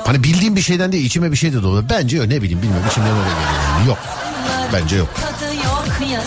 [0.05, 1.85] Hani bildiğim bir şeyden değil, içime bir şey de dolu.
[1.89, 2.87] Bence yok, ne bileyim bilmiyorum.
[2.91, 3.77] İçimden öyle geliyor.
[3.77, 3.87] yani.
[3.89, 3.97] Yok.
[4.73, 5.07] Bence yok.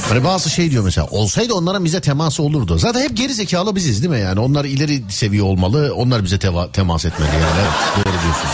[0.09, 2.79] Hani bazı şey diyor mesela olsaydı onların bize teması olurdu.
[2.79, 4.41] Zaten hep geri zekalı biziz değil mi yani?
[4.41, 5.95] Onlar ileri seviye olmalı.
[5.95, 7.61] Onlar bize teva- temas etmeli yani.
[7.61, 8.51] Evet, doğru diyorsun.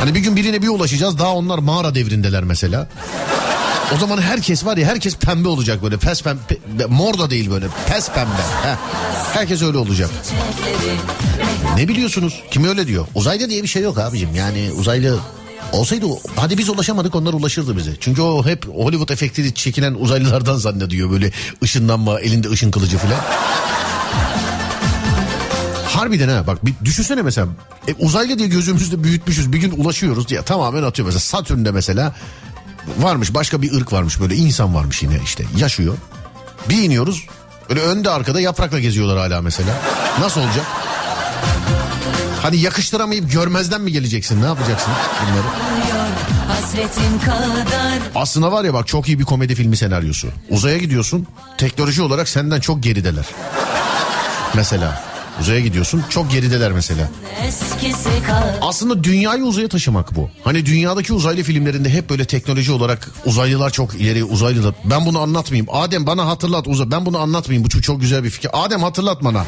[0.00, 1.18] Hani bir gün birine bir ulaşacağız.
[1.18, 2.88] Daha onlar mağara devrindeler mesela.
[3.94, 7.66] O zaman herkes var ya herkes pembe olacak böyle pes pembe mor da değil böyle
[7.88, 8.42] pes pembe.
[8.62, 8.76] Heh.
[9.34, 10.10] Herkes öyle olacak.
[11.76, 12.42] Ne biliyorsunuz?
[12.50, 13.06] Kim öyle diyor?
[13.14, 14.34] Uzaylı diye bir şey yok abicim.
[14.34, 15.18] Yani uzaylı
[15.72, 16.06] olsaydı
[16.36, 17.90] hadi biz ulaşamadık onlar ulaşırdı bize.
[18.00, 21.32] Çünkü o hep Hollywood efekti çekilen uzaylılardan zannediyor böyle
[21.62, 23.20] ışınlanma elinde ışın kılıcı falan.
[25.86, 27.48] Harbiden ha bak bir düşünsene mesela
[27.88, 32.14] e, uzaylı diye gözümüzde büyütmüşüz bir gün ulaşıyoruz diye tamamen atıyor mesela Satürn'de mesela
[32.98, 35.96] varmış başka bir ırk varmış böyle insan varmış yine işte yaşıyor.
[36.68, 37.26] Bir iniyoruz
[37.68, 39.70] böyle önde arkada yaprakla geziyorlar hala mesela.
[40.20, 40.66] Nasıl olacak?
[42.42, 45.46] Hani yakıştıramayıp görmezden mi geleceksin ne yapacaksın bunları?
[48.14, 50.28] Aslında var ya bak çok iyi bir komedi filmi senaryosu.
[50.50, 51.26] Uzaya gidiyorsun
[51.58, 53.24] teknoloji olarak senden çok gerideler.
[54.54, 55.02] Mesela
[55.40, 57.10] uzaya gidiyorsun çok gerideler mesela.
[58.60, 60.30] Aslında dünyayı uzaya taşımak bu.
[60.44, 64.74] Hani dünyadaki uzaylı filmlerinde hep böyle teknoloji olarak uzaylılar çok ileri uzaylılar.
[64.84, 65.66] Ben bunu anlatmayayım.
[65.72, 66.90] Adem bana hatırlat uzay.
[66.90, 67.64] Ben bunu anlatmayayım.
[67.64, 68.50] Bu çok, çok güzel bir fikir.
[68.52, 69.44] Adem hatırlat bana.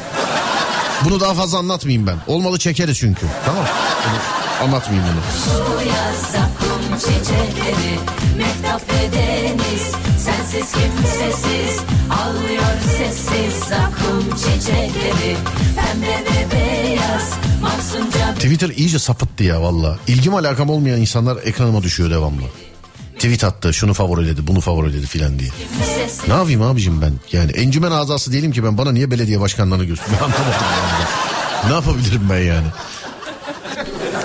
[1.05, 2.17] Bunu daha fazla anlatmayayım ben.
[2.27, 3.25] Olmalı çekeriz çünkü.
[3.45, 3.65] Tamam.
[4.05, 5.21] Bunu, anlatmayayım bunu.
[5.65, 7.99] Bu yaz zakkum çiçekleri
[8.37, 10.08] Mehtap ve deniz
[10.51, 11.79] Sensiz kimsesiz
[12.11, 12.63] Ağlıyor
[12.97, 15.37] sessiz zakkum çiçekleri
[15.75, 19.99] Pembe ve beyaz Mahzunca Twitter iyice sapıttı ya valla.
[20.07, 22.41] İlgim alakam olmayan insanlar ekranıma düşüyor devamlı.
[23.15, 25.49] Tweet attı şunu favoriledi bunu favoriledi filan diye.
[26.27, 27.13] Ne yapayım abicim ben?
[27.31, 30.21] Yani encümen azası değilim ki ben bana niye belediye başkanlarını gösteriyor?
[30.21, 30.53] Anlamadım.
[31.67, 32.67] Ne yapabilirim ben yani?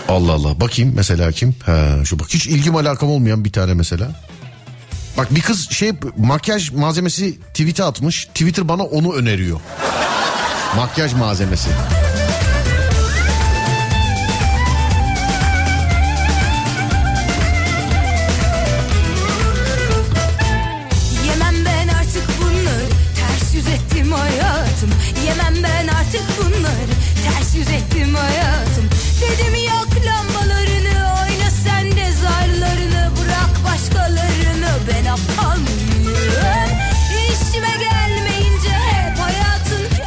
[0.08, 0.60] Allah Allah.
[0.60, 1.54] Bakayım mesela kim?
[1.66, 4.10] Ha, şu bak hiç ilgim alakam olmayan bir tane mesela.
[5.16, 8.24] Bak bir kız şey makyaj malzemesi tweet'e atmış.
[8.26, 9.60] Twitter bana onu öneriyor.
[10.76, 11.68] Makyaj malzemesi.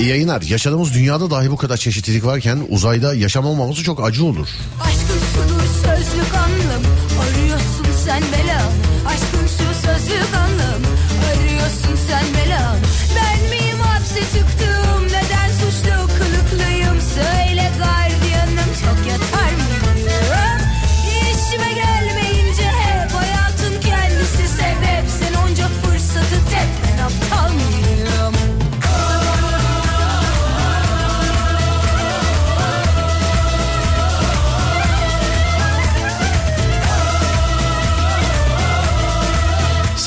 [0.08, 0.42] Yayınlar.
[0.42, 4.48] Yaşadığımız dünyada dahi bu kadar çeşitlilik varken uzayda yaşam olmaması çok acı olur.
[4.82, 6.84] Aşkın şudur sözlük anlam
[7.22, 8.72] Arıyorsun sen belanı
[9.08, 10.47] Aşkın şu sözlük anlam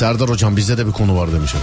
[0.01, 1.53] Serdar hocam bizde de bir konu var demiş.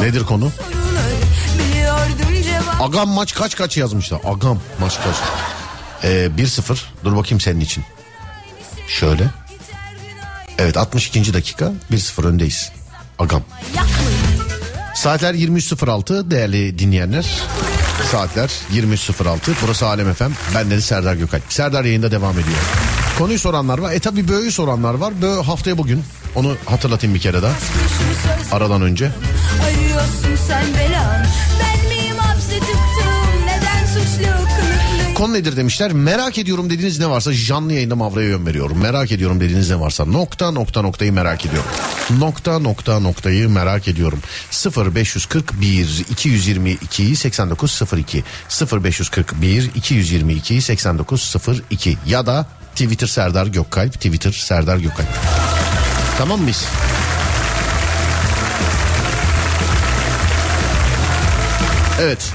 [0.00, 0.52] Nedir konu?
[2.80, 4.20] Agam maç kaç kaç yazmışlar.
[4.24, 5.16] Agam maç kaç.
[6.04, 6.78] Ee, 1-0.
[7.04, 7.84] Dur bakayım senin için.
[8.88, 9.30] Şöyle.
[10.58, 11.34] Evet 62.
[11.34, 12.72] dakika 1-0 öndeyiz.
[13.18, 13.42] Agam.
[14.94, 17.40] Saatler 23.06 değerli dinleyenler.
[18.12, 19.38] Saatler 23.06.
[19.62, 20.30] Burası Alem FM.
[20.54, 21.42] Ben de Serdar Gökalp.
[21.48, 22.58] Serdar yayında devam ediyor.
[23.18, 23.92] Konuyu soranlar var.
[23.92, 25.22] E tabi Böğ'ü soranlar var.
[25.22, 26.04] Bö haftaya bugün.
[26.34, 27.52] Onu hatırlatayım bir kere daha.
[28.52, 29.10] Aradan önce.
[35.14, 35.92] Konu nedir demişler.
[35.92, 38.78] Merak ediyorum dediğiniz ne varsa canlı yayında Mavra'ya yön veriyorum.
[38.78, 41.70] Merak ediyorum dediğiniz ne varsa nokta nokta noktayı merak ediyorum.
[42.18, 44.18] Nokta nokta noktayı merak ediyorum.
[44.94, 48.24] 0541 222 8902
[48.72, 52.46] 0541 222 8902 ya da
[52.76, 55.08] Twitter Serdar Gökkalp Twitter Serdar Gökkalp.
[56.18, 56.64] Tamam mıyız?
[62.00, 62.32] Evet.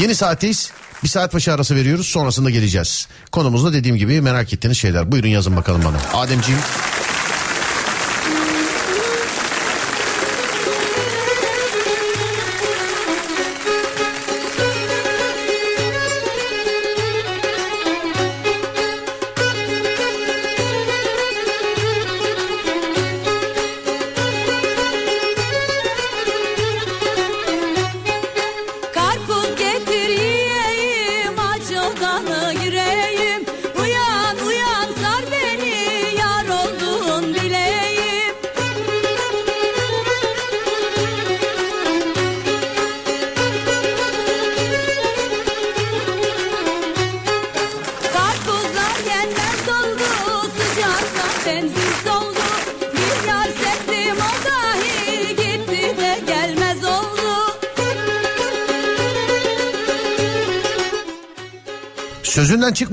[0.00, 0.70] Yeni saatteyiz.
[1.02, 3.08] Bir saat başı arası veriyoruz sonrasında geleceğiz.
[3.32, 5.12] Konumuzda dediğim gibi merak ettiğiniz şeyler.
[5.12, 6.22] Buyurun yazın bakalım bana.
[6.22, 6.60] Ademciğim.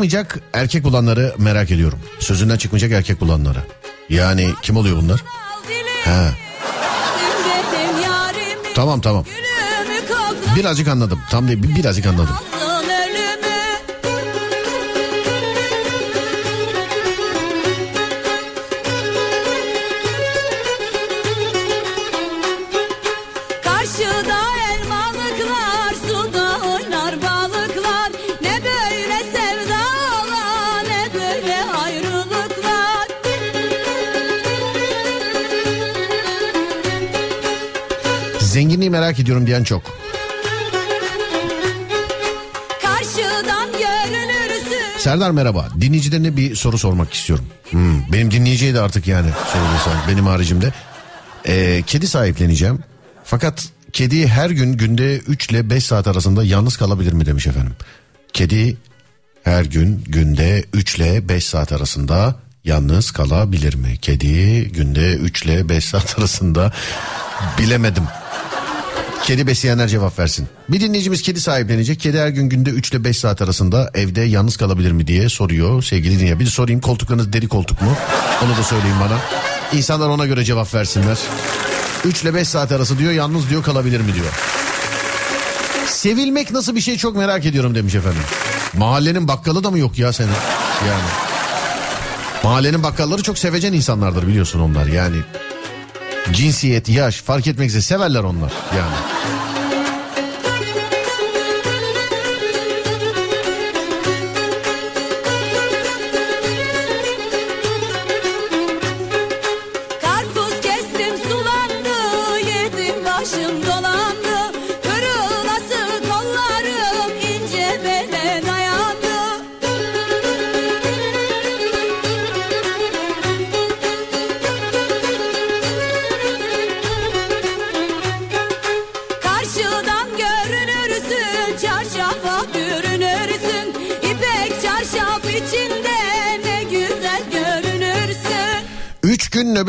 [0.10, 2.00] Çıkmayacak erkek bulanları merak ediyorum.
[2.20, 3.60] Sözünden çıkmayacak erkek bulanları.
[4.10, 5.24] Yani kim oluyor bunlar?
[8.04, 9.26] Yarimi tamam tamam.
[10.56, 11.20] Birazcık anladım.
[11.32, 12.36] Tam değil bir- birazcık anladım.
[39.16, 39.84] Merak ediyorum diyen çok.
[44.98, 45.70] Serdar merhaba.
[45.82, 47.46] Dinleyicilerine bir soru sormak istiyorum.
[47.70, 50.74] Hmm, benim dinleyiciye de artık yani soruluyorsa benim haricimde.
[51.48, 52.80] Ee, kedi sahipleneceğim.
[53.24, 57.74] Fakat kedi her gün günde 3 ile 5 saat arasında yalnız kalabilir mi demiş efendim.
[58.34, 58.78] Kedi
[59.44, 63.98] her gün günde 3 ile 5 saat arasında yalnız kalabilir mi?
[63.98, 66.74] Kedi günde 3 ile 5 saat arasında
[67.58, 68.04] bilemedim.
[69.26, 70.48] Kedi besleyenler cevap versin.
[70.70, 72.00] Bir dinleyicimiz kedi sahiplenecek.
[72.00, 75.84] Kedi her gün günde 3 ile 5 saat arasında evde yalnız kalabilir mi diye soruyor
[75.84, 76.40] sevgili dinleyen.
[76.40, 77.96] Bir de sorayım koltuklarınız deri koltuk mu?
[78.44, 79.20] Onu da söyleyin bana.
[79.78, 81.18] İnsanlar ona göre cevap versinler.
[82.06, 84.34] 3 ile 5 saat arası diyor yalnız diyor kalabilir mi diyor.
[85.88, 88.24] Sevilmek nasıl bir şey çok merak ediyorum demiş efendim.
[88.74, 90.30] Mahallenin bakkalı da mı yok ya senin?
[90.88, 91.10] Yani.
[92.44, 95.18] Mahallenin bakkalları çok sevecen insanlardır biliyorsun onlar yani.
[96.34, 99.15] Cinsiyet, yaş fark etmekse severler onlar yani.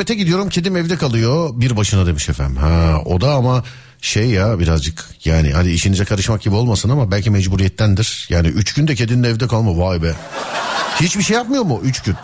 [0.07, 2.57] Nöbete gidiyorum kedim evde kalıyor bir başına demiş efendim.
[2.57, 3.65] Ha o da ama
[4.01, 8.27] şey ya birazcık yani hadi işinize karışmak gibi olmasın ama belki mecburiyettendir.
[8.31, 10.15] Yani üç günde kedinin evde kalma vay be.
[11.01, 12.15] Hiçbir şey yapmıyor mu üç gün?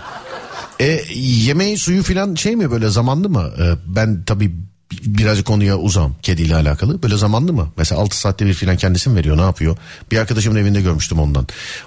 [0.81, 3.51] E, yemeği suyu filan şey mi böyle zamanlı mı?
[3.59, 4.53] E, ben tabii
[5.02, 7.02] birazcık konuya uzam kediyle alakalı.
[7.02, 7.69] Böyle zamanlı mı?
[7.77, 9.77] Mesela 6 saatte bir filan kendisi mi veriyor ne yapıyor?
[10.10, 11.47] Bir arkadaşımın evinde görmüştüm ondan.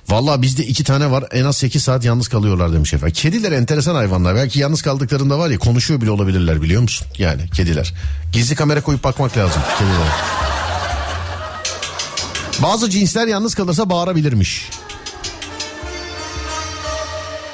[0.10, 3.14] Vallahi bizde iki tane var en az 8 saat yalnız kalıyorlar demiş efendim.
[3.14, 4.36] Kediler enteresan hayvanlar.
[4.36, 7.07] Belki yalnız kaldıklarında var ya konuşuyor bile olabilirler biliyor musun?
[7.18, 7.94] Yani kediler.
[8.32, 10.10] Gizli kamera koyup bakmak lazım kedilere.
[12.64, 14.69] Bazı cinsler yalnız kalırsa bağırabilirmiş.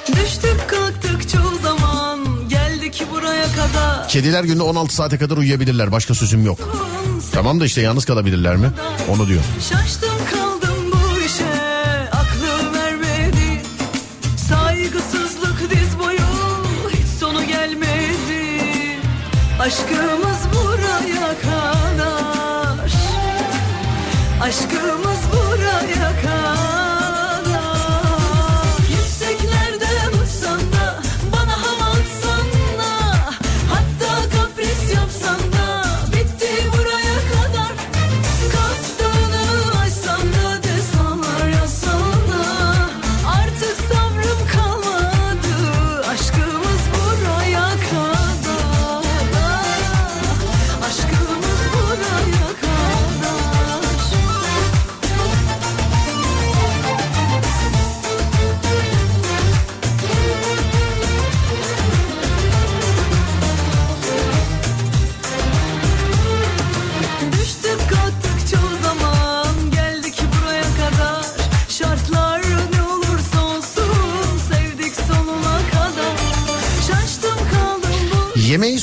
[0.08, 1.61] Düştük kalktık çoğu
[4.08, 5.92] Kediler günde 16 saate kadar uyuyabilirler.
[5.92, 6.60] Başka sözüm yok.
[7.34, 8.72] Tamam da işte yalnız kalabilirler mi?
[9.10, 9.42] Onu diyor.
[9.70, 11.46] Şaştım kaldım bu işe
[12.12, 13.62] aklım vermedi.
[14.50, 16.20] Saygısızlık diz boyu
[16.90, 18.62] hiç sonu gelmedi.
[19.60, 22.92] Aşkımız buraya kadar.
[24.42, 25.01] Aşkımız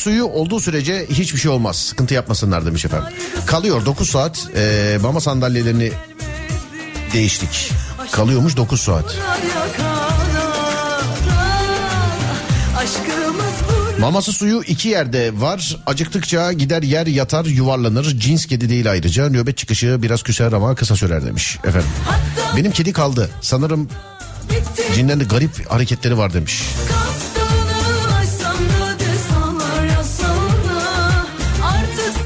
[0.08, 1.76] suyu olduğu sürece hiçbir şey olmaz.
[1.76, 3.08] Sıkıntı yapmasınlar demiş efendim.
[3.46, 4.48] Kalıyor 9 saat.
[4.56, 5.92] E, mama sandalyelerini
[7.12, 7.70] değiştik.
[8.12, 9.16] Kalıyormuş 9 saat.
[14.00, 15.76] Maması suyu iki yerde var.
[15.86, 18.18] Acıktıkça gider yer yatar yuvarlanır.
[18.18, 19.28] Cins kedi değil ayrıca.
[19.28, 21.90] Nöbet çıkışı biraz küser ama kısa sürer demiş efendim.
[22.56, 23.30] Benim kedi kaldı.
[23.40, 23.88] Sanırım
[24.94, 26.62] cinden de garip hareketleri var demiş.
[26.88, 26.97] Kaftanı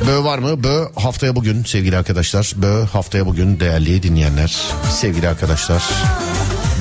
[0.06, 0.64] Bö var mı?
[0.64, 2.52] Bö haftaya bugün sevgili arkadaşlar.
[2.56, 4.56] Bö haftaya bugün değerli dinleyenler,
[4.90, 5.82] sevgili arkadaşlar,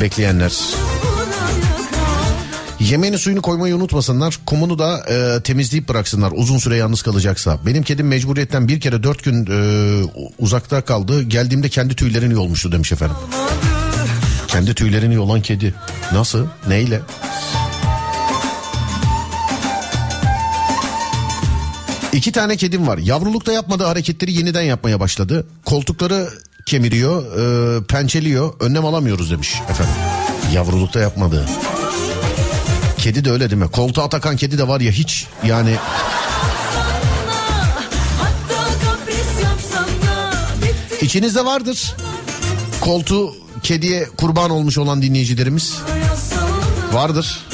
[0.02, 0.52] bekleyenler.
[2.80, 4.40] Yemeğini suyunu koymayı unutmasınlar.
[4.46, 7.60] Kumunu da e, temizleyip bıraksınlar uzun süre yalnız kalacaksa.
[7.66, 9.60] Benim kedim mecburiyetten bir kere dört gün e,
[10.40, 11.22] uzakta kaldı.
[11.24, 13.18] Geldiğimde kendi tüylerini yolmuştu demiş efendim.
[14.48, 15.74] Kendi tüylerini yolan kedi.
[16.14, 16.48] Nasıl?
[16.68, 17.02] Neyle?
[22.14, 22.98] İki tane kedim var.
[22.98, 25.48] Yavrulukta yapmadığı hareketleri yeniden yapmaya başladı.
[25.66, 26.30] Koltukları
[26.66, 27.38] kemiriyor,
[27.80, 28.54] e, pençeliyor.
[28.60, 29.94] Önlem alamıyoruz demiş efendim.
[30.54, 31.46] Yavrulukta yapmadığı.
[32.98, 33.72] Kedi de öyle değil mi?
[33.72, 35.76] Koltuğa takan kedi de var ya hiç yani
[41.02, 41.96] içinizde vardır.
[42.82, 45.78] Koltuğu kediye kurban olmuş olan dinleyicilerimiz
[46.94, 47.51] vardır.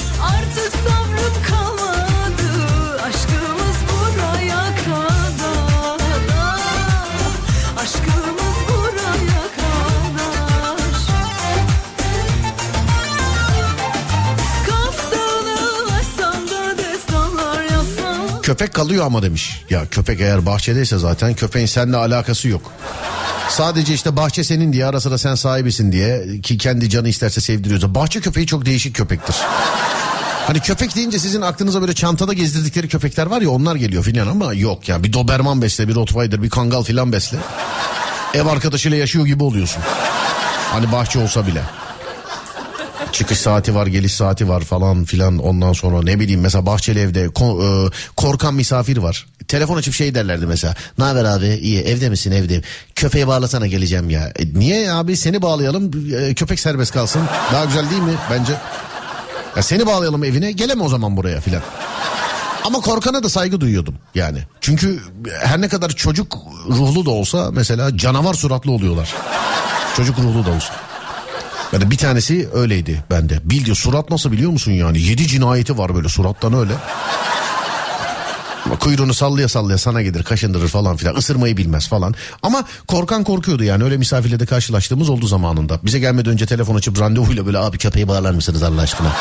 [18.47, 19.61] Köpek kalıyor ama demiş.
[19.69, 22.71] Ya köpek eğer bahçedeyse zaten köpeğin seninle alakası yok.
[23.49, 27.95] Sadece işte bahçe senin diye ara sıra sen sahibisin diye ki kendi canı isterse sevdiriyorsa.
[27.95, 29.35] Bahçe köpeği çok değişik köpektir.
[30.47, 34.53] Hani köpek deyince sizin aklınıza böyle çantada gezdirdikleri köpekler var ya onlar geliyor filan ama
[34.53, 35.03] yok ya.
[35.03, 37.37] Bir Doberman besle, bir Rottweiler, bir Kangal filan besle.
[38.33, 39.83] Ev arkadaşıyla yaşıyor gibi oluyorsun.
[40.71, 41.61] Hani bahçe olsa bile.
[43.17, 45.37] Çıkış saati var, geliş saati var falan filan.
[45.37, 49.25] Ondan sonra ne bileyim mesela bahçeli evde ko- e, korkan misafir var.
[49.47, 50.75] Telefon açıp şey derlerdi mesela.
[50.97, 51.47] Ne haber abi?
[51.47, 52.31] İyi evde misin?
[52.31, 52.63] Evdeyim.
[52.95, 54.21] Köpeği bağlasana geleceğim ya.
[54.39, 57.21] E, niye abi seni bağlayalım e, köpek serbest kalsın.
[57.53, 58.53] Daha güzel değil mi bence?
[59.55, 61.61] Ya seni bağlayalım evine geleme o zaman buraya filan.
[62.63, 64.39] Ama korkana da saygı duyuyordum yani.
[64.61, 64.99] Çünkü
[65.43, 66.37] her ne kadar çocuk
[66.69, 69.15] ruhlu da olsa mesela canavar suratlı oluyorlar.
[69.95, 70.73] Çocuk ruhlu da olsa.
[71.73, 73.39] Yani bir tanesi öyleydi bende.
[73.43, 75.01] Bildi surat nasıl biliyor musun yani?
[75.01, 76.73] Yedi cinayeti var böyle surattan öyle.
[78.79, 82.15] Kuyruğunu sallaya sallaya sana gelir kaşındırır falan filan ısırmayı bilmez falan.
[82.43, 85.79] Ama korkan korkuyordu yani öyle misafirle de karşılaştığımız oldu zamanında.
[85.83, 89.11] Bize gelmeden önce telefon açıp randevuyla böyle abi köpeği bağlar mısınız Allah aşkına?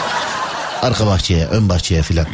[0.83, 2.27] Arka bahçeye ön bahçeye filan.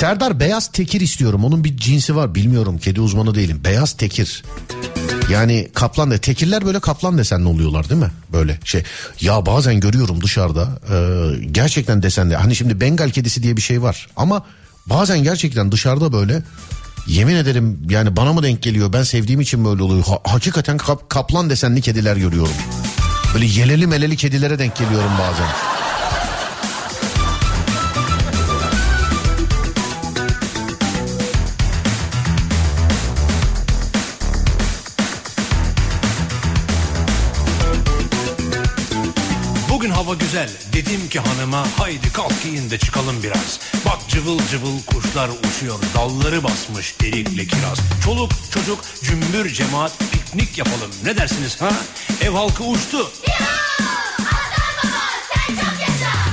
[0.00, 1.44] Serdar beyaz tekir istiyorum.
[1.44, 2.78] Onun bir cinsi var bilmiyorum.
[2.78, 3.60] Kedi uzmanı değilim.
[3.64, 4.42] Beyaz tekir.
[5.30, 8.10] Yani kaplan de tekirler böyle kaplan desenli oluyorlar değil mi?
[8.32, 8.82] Böyle şey.
[9.20, 10.96] Ya bazen görüyorum dışarıda e,
[11.52, 12.36] gerçekten desenli.
[12.36, 14.08] Hani şimdi Bengal kedisi diye bir şey var.
[14.16, 14.44] Ama
[14.86, 16.42] bazen gerçekten dışarıda böyle
[17.06, 18.92] yemin ederim yani bana mı denk geliyor?
[18.92, 20.04] Ben sevdiğim için böyle oluyor.
[20.04, 22.54] Ha- hakikaten kap- kaplan desenli kediler görüyorum.
[23.34, 25.79] Böyle yeleli meleli kedilere denk geliyorum bazen.
[40.30, 43.60] Güzel dedim ki hanıma haydi kalk giyin de çıkalım biraz.
[43.86, 47.78] Bak cıvıl cıvıl kuşlar uçuyor dalları basmış erikle kiraz.
[48.04, 51.70] Çoluk çocuk cümbür cemaat piknik yapalım ne dersiniz ha?
[52.20, 53.10] Ev halkı uçtu.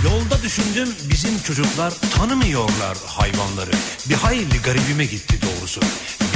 [0.03, 3.71] Yolda düşündüm bizim çocuklar tanımıyorlar hayvanları.
[4.09, 5.81] Bir hayli garibime gitti doğrusu.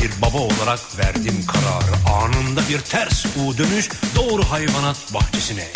[0.01, 2.23] Bir baba olarak verdim kararı.
[2.23, 5.67] Anında bir ters U dönüş doğru hayvanat bahçesine.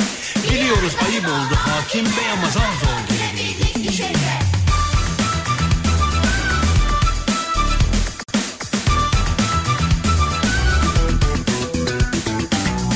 [0.52, 3.66] Biliyoruz ayıp oldu hakim bey ama zar zor gelebildi.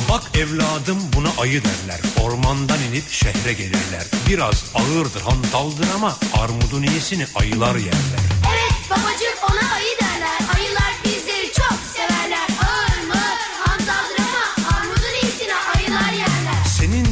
[0.09, 1.99] Bak evladım buna ayı derler.
[2.23, 4.05] Ormandan inip şehre gelirler.
[4.29, 8.19] Biraz ağırdır hantaldır ama armudun iyisini ayılar yerler.
[8.49, 9.28] Evet babacık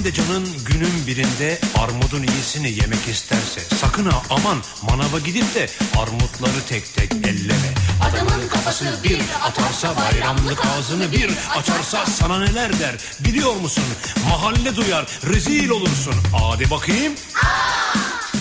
[0.07, 6.65] de canın günün birinde armudun iyisini yemek isterse sakın ha aman manava gidip de armutları
[6.69, 7.73] tek tek elleme.
[8.09, 13.83] Adamın kafası bir atarsa bayramlık ağzını bir açarsa sana neler der biliyor musun?
[14.29, 16.15] Mahalle duyar rezil olursun.
[16.39, 17.13] Hadi bakayım.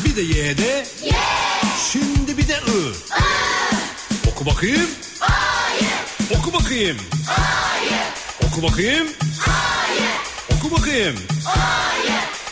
[0.04, 0.86] Bir de Y'de.
[1.92, 2.92] Şimdi bir de I.
[4.28, 4.90] Oku bakayım.
[6.38, 6.96] Oku bakayım.
[8.46, 9.06] Oku bakayım.
[10.54, 11.16] Oku bakayım.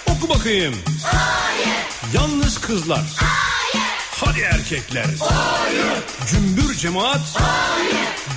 [0.07, 0.75] Oku bakayım.
[2.15, 3.05] Yalnız kızlar.
[4.11, 5.07] Hadi erkekler.
[6.31, 7.21] Cümbür cemaat.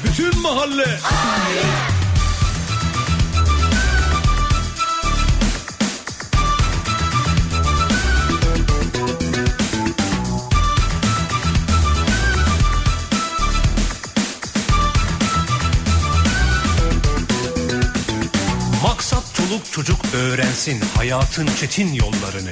[0.03, 0.85] Bütün mahalle.
[0.85, 1.96] Maksat
[19.47, 22.49] çoluk çocuk öğrensin hayatın çetin yollarını.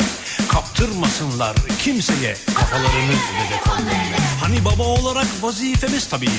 [0.49, 3.13] Kaptırmasınlar kimseye kafalarını.
[4.41, 6.30] Hani baba olarak vazifemiz tabii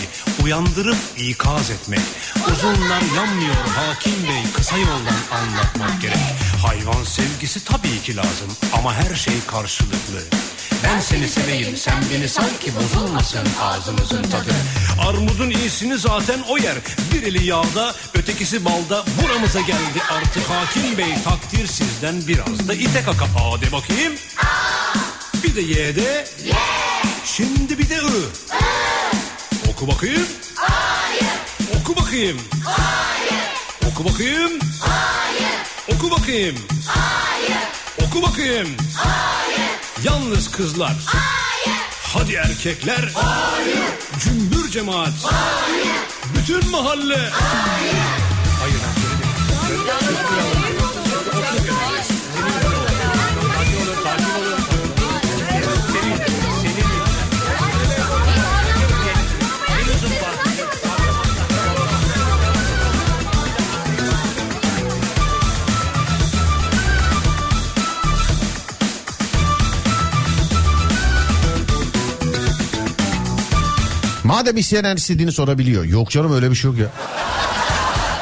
[0.44, 2.00] uyandırıp ikaz etmek.
[2.52, 6.16] Uzunlar yanmıyor hakim bey kısa yoldan anlatmak gerek.
[6.66, 10.22] Hayvan sevgisi tabii ki lazım ama her şey karşılıklı.
[10.84, 14.52] Ben seni seveyim sen beni sal ki bozulmasın ağzımızın tadı.
[15.08, 16.74] Armudun iyisini zaten o yer.
[17.12, 23.02] Bir eli yağda ötekisi balda buramıza geldi artık hakim bey takdir sizden biraz da ite
[23.04, 24.12] kaka A de bakayım.
[25.44, 26.26] Bir de Y'de.
[27.24, 27.98] Şimdi bir de I.
[29.70, 30.26] Oku bakayım.
[31.80, 32.40] Oku bakayım.
[33.92, 34.52] Oku bakayım.
[35.94, 36.56] Oku bakayım.
[38.02, 38.68] Oku bakayım.
[40.06, 40.96] Yalnız kızlar.
[42.02, 43.12] Hadi erkekler.
[44.20, 45.12] Cümbür cemaat.
[46.36, 47.30] Bütün mahalle.
[48.60, 48.80] Hayır.
[74.26, 75.84] Madem isteyen istediğini sorabiliyor.
[75.84, 76.86] Yok canım öyle bir şey yok ya.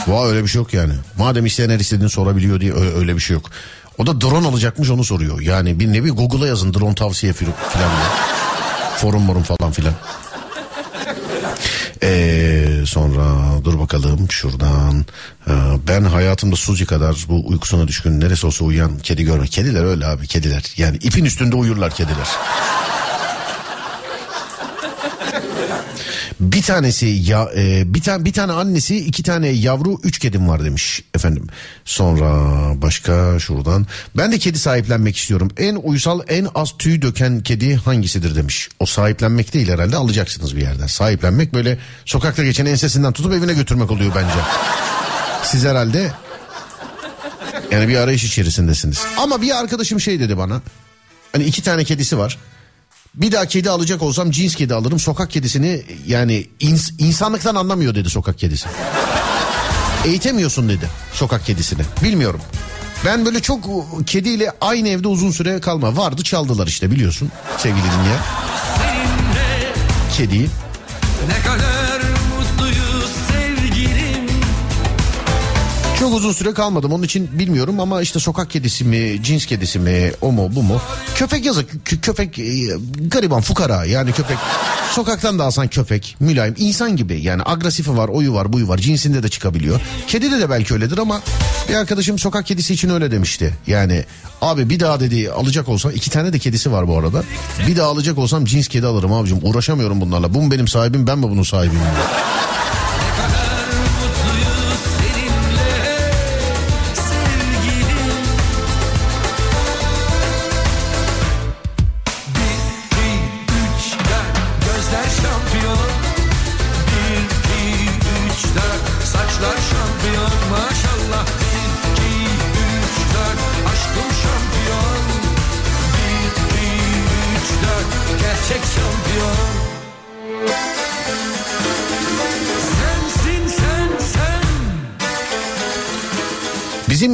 [0.07, 0.93] Vay öyle bir şey yok yani.
[1.19, 3.51] Madem isteyen her istediğini sorabiliyor diye ö- öyle bir şey yok.
[3.99, 5.41] O da drone alacakmış onu soruyor.
[5.41, 8.11] Yani bir nevi Google'a yazın drone tavsiye filan diye.
[8.97, 9.95] Forum morum falan filan.
[12.03, 13.25] Ee, sonra
[13.65, 15.05] dur bakalım şuradan.
[15.49, 15.53] Ee,
[15.89, 19.47] ben hayatımda Suzi kadar bu uykusuna düşkün neresi olsa uyuyan kedi görme.
[19.47, 20.63] Kediler öyle abi kediler.
[20.77, 22.29] Yani ipin üstünde uyurlar kediler.
[26.41, 30.65] Bir tanesi ya e, bir tane bir tane annesi iki tane yavru üç kedim var
[30.65, 31.47] demiş efendim.
[31.85, 32.33] Sonra
[32.83, 33.87] başka şuradan
[34.17, 35.51] ben de kedi sahiplenmek istiyorum.
[35.57, 38.69] En uysal en az tüy döken kedi hangisidir demiş.
[38.81, 40.87] O sahiplenmek değil herhalde alacaksınız bir yerden.
[40.87, 44.39] Sahiplenmek böyle sokakta geçen ensesinden tutup evine götürmek oluyor bence.
[45.43, 46.13] Siz herhalde
[47.71, 49.03] yani bir arayış içerisindesiniz.
[49.19, 50.63] Ama bir arkadaşım şey dedi bana.
[51.33, 52.39] Hani iki tane kedisi var.
[53.15, 54.99] Bir daha kedi alacak olsam cins kedi alırım.
[55.01, 58.67] Sokak kedisini yani ins- insanlıktan anlamıyor dedi sokak kedisi.
[60.05, 61.83] Eğitemiyorsun dedi sokak kedisini.
[62.03, 62.41] Bilmiyorum.
[63.05, 63.65] Ben böyle çok
[64.07, 65.97] kediyle aynı evde uzun süre kalma.
[65.97, 68.21] Vardı çaldılar işte biliyorsun sevgili dinleyen.
[70.17, 70.49] Kediyi.
[71.29, 71.84] Ne kadar
[76.01, 80.13] Çok uzun süre kalmadım onun için bilmiyorum ama işte sokak kedisi mi, cins kedisi mi,
[80.21, 80.81] o mu bu mu?
[81.15, 82.45] Köpek yazık, Kö- köpek e,
[83.01, 84.37] gariban fukara yani köpek.
[84.93, 89.23] Sokaktan da alsan köpek, mülayim, insan gibi yani agresifi var, oyu var, buyu var, cinsinde
[89.23, 89.81] de çıkabiliyor.
[90.09, 91.21] Kedide de belki öyledir ama
[91.69, 93.55] bir arkadaşım sokak kedisi için öyle demişti.
[93.67, 94.05] Yani
[94.43, 97.23] abi bir daha dedi alacak olsam, iki tane de kedisi var bu arada.
[97.67, 100.35] Bir daha alacak olsam cins kedi alırım abicim uğraşamıyorum bunlarla.
[100.35, 101.83] Bu mu benim sahibim ben mi bunun sahibiyim?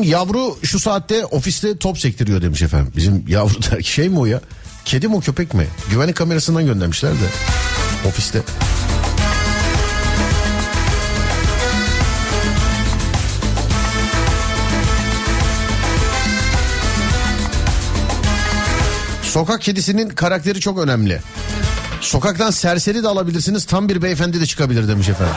[0.02, 2.93] Yavru şu saatte ofiste top sektiriyor demiş efendim.
[2.97, 4.40] Bizim yavru der şey mi o ya?
[4.85, 5.66] Kedi mi o köpek mi?
[5.90, 7.27] Güvenlik kamerasından göndermişler de
[8.09, 8.43] ofiste.
[19.22, 21.20] Sokak kedisinin karakteri çok önemli.
[22.01, 25.35] Sokaktan serseri de alabilirsiniz tam bir beyefendi de çıkabilir demiş efendim.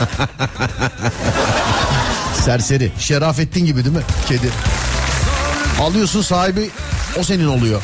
[2.40, 2.92] serseri.
[2.98, 4.02] Şerafettin gibi değil mi?
[4.28, 4.50] Kedi.
[5.80, 6.70] Alıyorsun sahibi
[7.18, 7.82] o senin oluyor.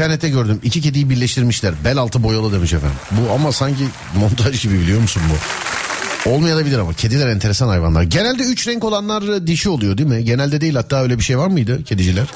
[0.00, 0.60] İnternette gördüm.
[0.62, 1.74] İki kediyi birleştirmişler.
[1.84, 2.96] Bel altı boyalı demiş efendim.
[3.10, 6.30] Bu ama sanki montaj gibi biliyor musun bu?
[6.30, 8.02] Olmayabilir ama kediler enteresan hayvanlar.
[8.02, 10.24] Genelde üç renk olanlar dişi oluyor değil mi?
[10.24, 12.26] Genelde değil hatta öyle bir şey var mıydı kediciler?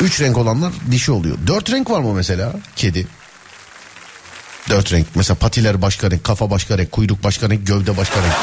[0.00, 1.38] Üç renk olanlar dişi oluyor.
[1.46, 3.06] Dört renk var mı mesela kedi?
[4.68, 5.06] Dört renk.
[5.14, 8.34] Mesela patiler başka renk, kafa başka renk, kuyruk başka renk, gövde başka renk.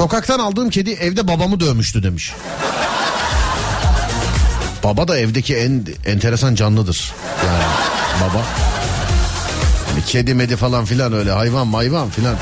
[0.00, 2.32] Sokaktan aldığım kedi evde babamı dövmüştü demiş.
[4.84, 7.12] Baba da evdeki en enteresan canlıdır.
[7.46, 7.62] Yani
[8.20, 8.44] baba.
[9.90, 12.36] Hani kedi medi falan filan öyle hayvan mayvan filan.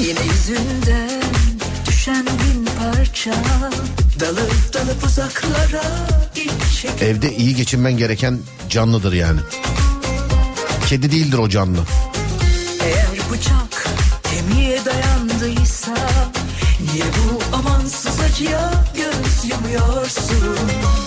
[0.00, 1.22] Yine yüzünden
[1.86, 3.34] düşen bin parça
[4.20, 5.82] Dalıp dalıp uzaklara
[7.00, 8.38] Evde iyi geçinmen gereken
[8.70, 9.40] canlıdır yani.
[10.88, 11.78] Kedi değildir o canlı.
[12.86, 13.86] Eğer bıçak
[14.22, 15.94] kemiğe dayandıysa
[16.80, 21.05] Niye bu amansız acıya göz yumuyorsun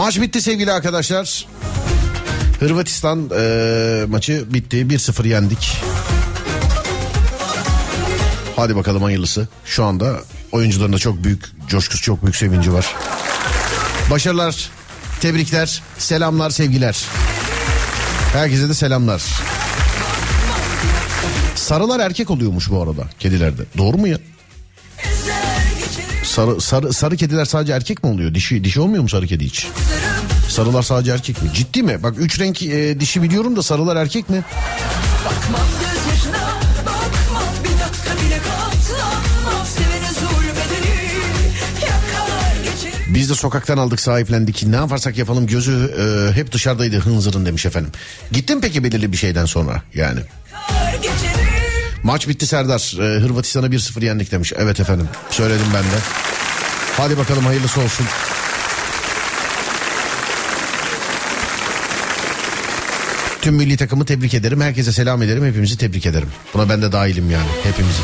[0.00, 1.46] Maç bitti sevgili arkadaşlar.
[2.60, 4.76] Hırvatistan eee, maçı bitti.
[4.76, 5.76] 1-0 yendik.
[8.56, 9.48] Hadi bakalım hayırlısı.
[9.64, 10.16] Şu anda
[10.52, 12.94] oyuncuların da çok büyük coşkusu, çok büyük sevinci var.
[14.10, 14.70] Başarılar,
[15.20, 17.04] tebrikler, selamlar, sevgiler.
[18.32, 19.22] Herkese de selamlar.
[21.54, 23.62] Sarılar erkek oluyormuş bu arada kedilerde.
[23.78, 24.18] Doğru mu ya?
[26.30, 28.34] Sarı, sarı, sarı kediler sadece erkek mi oluyor?
[28.34, 29.66] Dişi, dişi olmuyor mu sarı kedi hiç?
[30.48, 31.50] Sarılar sadece erkek mi?
[31.54, 32.02] Ciddi mi?
[32.02, 34.44] Bak üç renk e, dişi biliyorum da sarılar erkek mi?
[43.14, 44.66] Biz de sokaktan aldık sahiplendik.
[44.66, 47.92] Ne yaparsak yapalım gözü e, hep dışarıdaydı hınzırın demiş efendim.
[48.32, 50.20] Gittin peki belirli bir şeyden sonra yani?
[52.02, 52.96] Maç bitti Serdar.
[53.00, 54.52] E, Hırvatistan'a 1-0 yendik demiş.
[54.56, 55.98] Evet efendim söyledim ben de.
[56.96, 58.06] Hadi bakalım hayırlısı olsun.
[63.42, 64.60] Tüm milli takımı tebrik ederim.
[64.60, 65.44] Herkese selam ederim.
[65.44, 66.28] Hepimizi tebrik ederim.
[66.54, 67.48] Buna ben de dahilim yani.
[67.62, 68.02] Hepimizi.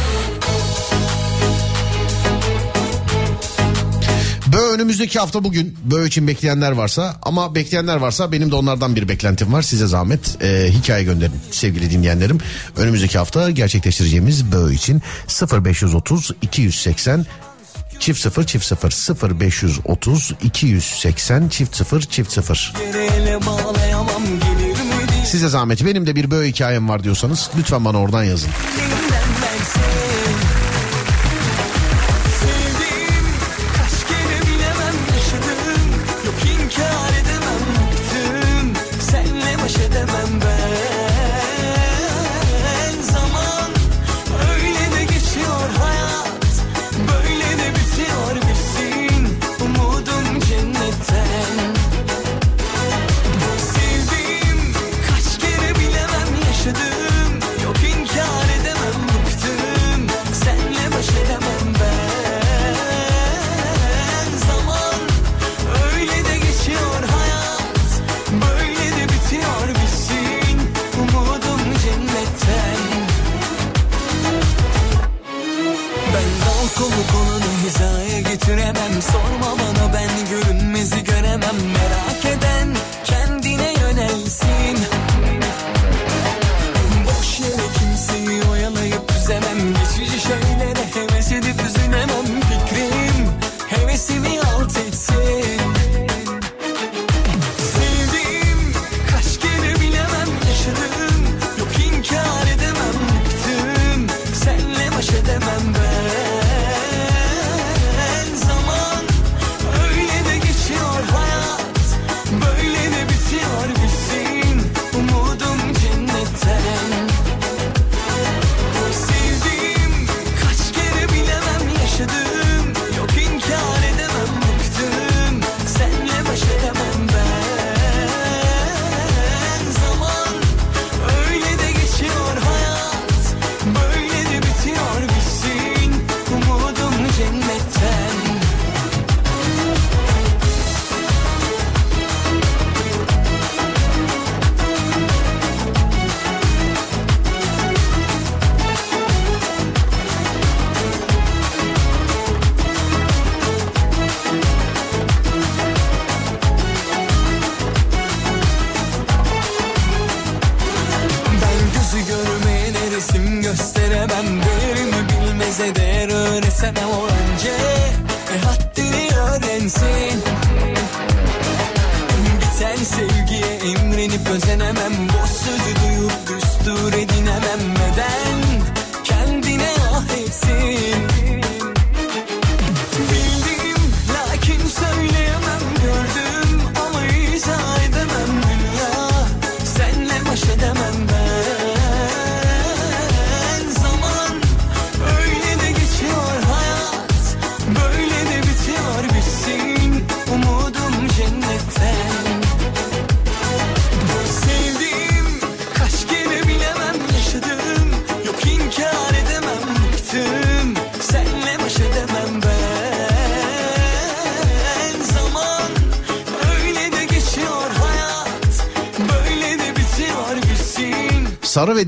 [4.77, 9.53] Önümüzdeki hafta bugün Bö için bekleyenler varsa ama bekleyenler varsa benim de onlardan bir beklentim
[9.53, 9.63] var.
[9.63, 12.39] Size zahmet e, hikaye gönderin sevgili dinleyenlerim.
[12.77, 15.03] Önümüzdeki hafta gerçekleştireceğimiz Bö için
[15.65, 17.27] 0530 280
[18.01, 25.25] çift 0 çift 0 0530 280 çift 0 çift 0 Ele bağlayamam gelir mi diye
[25.25, 28.51] Size zahmet benim de bir Bö hikayem var diyorsanız lütfen bana oradan yazın.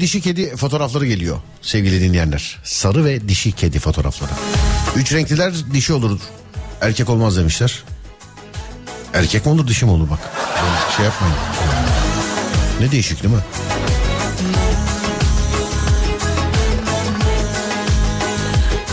[0.09, 2.59] Dişi kedi fotoğrafları geliyor sevgili dinleyenler.
[2.65, 4.31] Sarı ve dişi kedi fotoğrafları.
[4.97, 6.21] Üç renkliler dişi olur.
[6.81, 7.83] Erkek olmaz demişler.
[9.15, 10.19] Erkek mi olur dişi mi olur bak.
[10.97, 11.37] Şey yapmayın.
[12.81, 13.41] Ne değişik değil mi?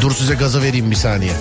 [0.02, 1.34] Dur size gaza vereyim bir saniye.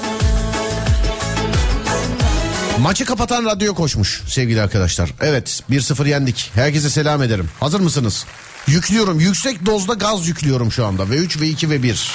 [2.81, 5.11] Maçı kapatan radyo koşmuş sevgili arkadaşlar.
[5.21, 6.51] Evet 1-0 yendik.
[6.55, 7.49] Herkese selam ederim.
[7.61, 8.27] Hazır mısınız?
[8.67, 9.21] Yüklüyorum.
[9.21, 11.11] Yüksek dozda gaz yüklüyorum şu anda.
[11.11, 12.13] Ve 3 ve 2 ve 1.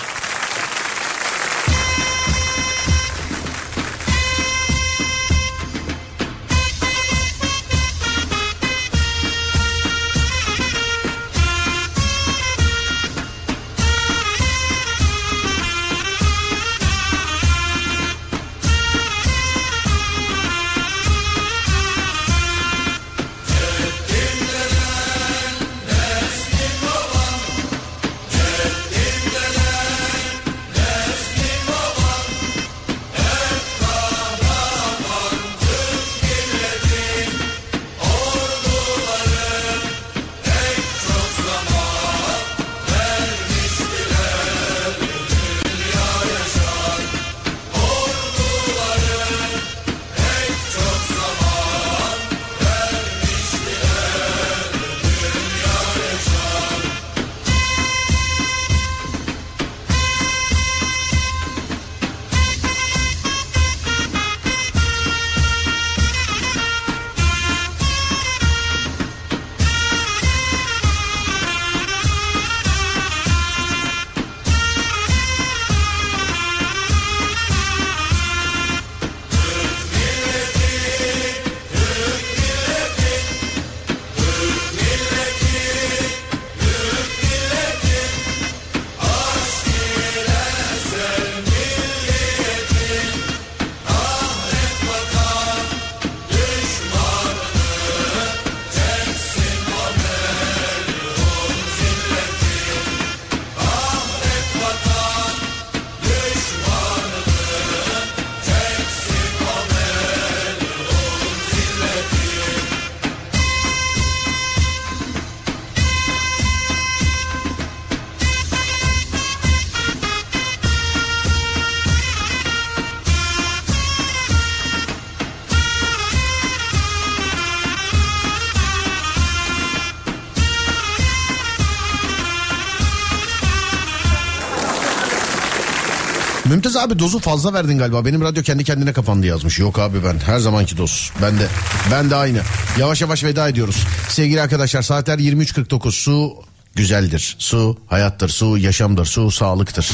[136.70, 138.06] Mümtaz abi dozu fazla verdin galiba.
[138.06, 139.60] Benim radyo kendi kendine kapandı yazmış.
[139.60, 141.12] Yok abi ben her zamanki doz.
[141.22, 141.48] Ben de
[141.91, 142.41] ben de aynı.
[142.80, 143.86] Yavaş yavaş veda ediyoruz.
[144.10, 145.91] Sevgili arkadaşlar saatler 23.49.
[145.91, 146.34] Su
[146.76, 147.36] güzeldir.
[147.40, 148.30] Su hayattır.
[148.30, 149.06] Su yaşamdır.
[149.06, 149.90] Su sağlıktır.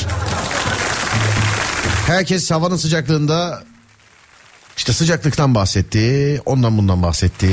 [2.08, 3.64] Herkes havanın sıcaklığında
[4.78, 6.42] işte sıcaklıktan bahsetti.
[6.46, 7.50] Ondan bundan bahsetti.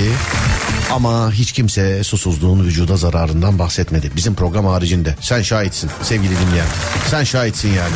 [0.92, 4.10] Ama hiç kimse susuzluğun vücuda zararından bahsetmedi.
[4.16, 5.16] Bizim program haricinde.
[5.20, 6.66] Sen şahitsin sevgili dinleyen.
[7.10, 7.94] Sen şahitsin yani.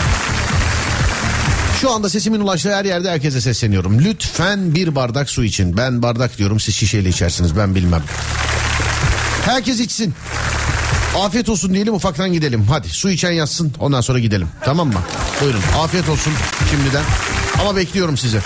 [1.80, 3.98] Şu anda sesimin ulaştığı her yerde herkese sesleniyorum.
[4.04, 5.76] Lütfen bir bardak su için.
[5.76, 8.02] Ben bardak diyorum siz şişeyle içersiniz ben bilmem.
[9.44, 10.14] Herkes içsin.
[11.18, 12.66] Afiyet olsun diyelim ufaktan gidelim.
[12.70, 14.48] Hadi su içen yazsın ondan sonra gidelim.
[14.64, 15.00] Tamam mı?
[15.40, 16.32] Buyurun afiyet olsun
[16.70, 17.02] şimdiden.
[17.60, 18.38] Ama bekliyorum sizi.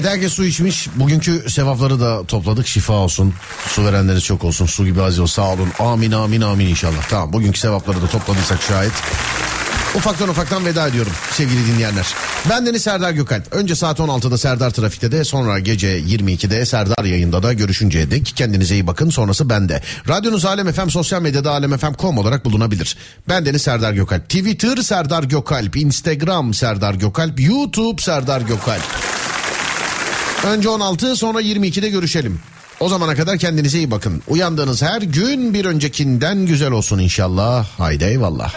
[0.00, 0.88] Evet herkes su içmiş.
[0.96, 2.66] Bugünkü sevapları da topladık.
[2.66, 3.34] Şifa olsun.
[3.68, 4.66] Su verenleri çok olsun.
[4.66, 5.34] Su gibi aziz olsun.
[5.42, 5.68] Sağ olun.
[5.78, 7.08] Amin amin amin inşallah.
[7.08, 8.92] Tamam bugünkü sevapları da topladıysak şayet.
[9.94, 12.06] Ufaktan ufaktan veda ediyorum sevgili dinleyenler.
[12.50, 13.52] Ben Deniz Serdar Gökalp.
[13.52, 18.74] Önce saat 16'da Serdar Trafik'te de sonra gece 22'de Serdar yayında da görüşünceye dek kendinize
[18.74, 19.10] iyi bakın.
[19.10, 19.82] Sonrası bende.
[20.08, 22.96] Radyonuz Alem FM sosyal medyada alemfm.com olarak bulunabilir.
[23.28, 24.22] Ben Deniz Serdar Gökalp.
[24.28, 25.76] Twitter Serdar Gökalp.
[25.76, 27.40] Instagram Serdar Gökalp.
[27.40, 29.09] YouTube Serdar Gökalp.
[30.46, 32.40] Önce 16 sonra 22'de görüşelim.
[32.80, 34.22] O zamana kadar kendinize iyi bakın.
[34.28, 37.66] Uyandığınız her gün bir öncekinden güzel olsun inşallah.
[37.78, 38.54] Haydi eyvallah.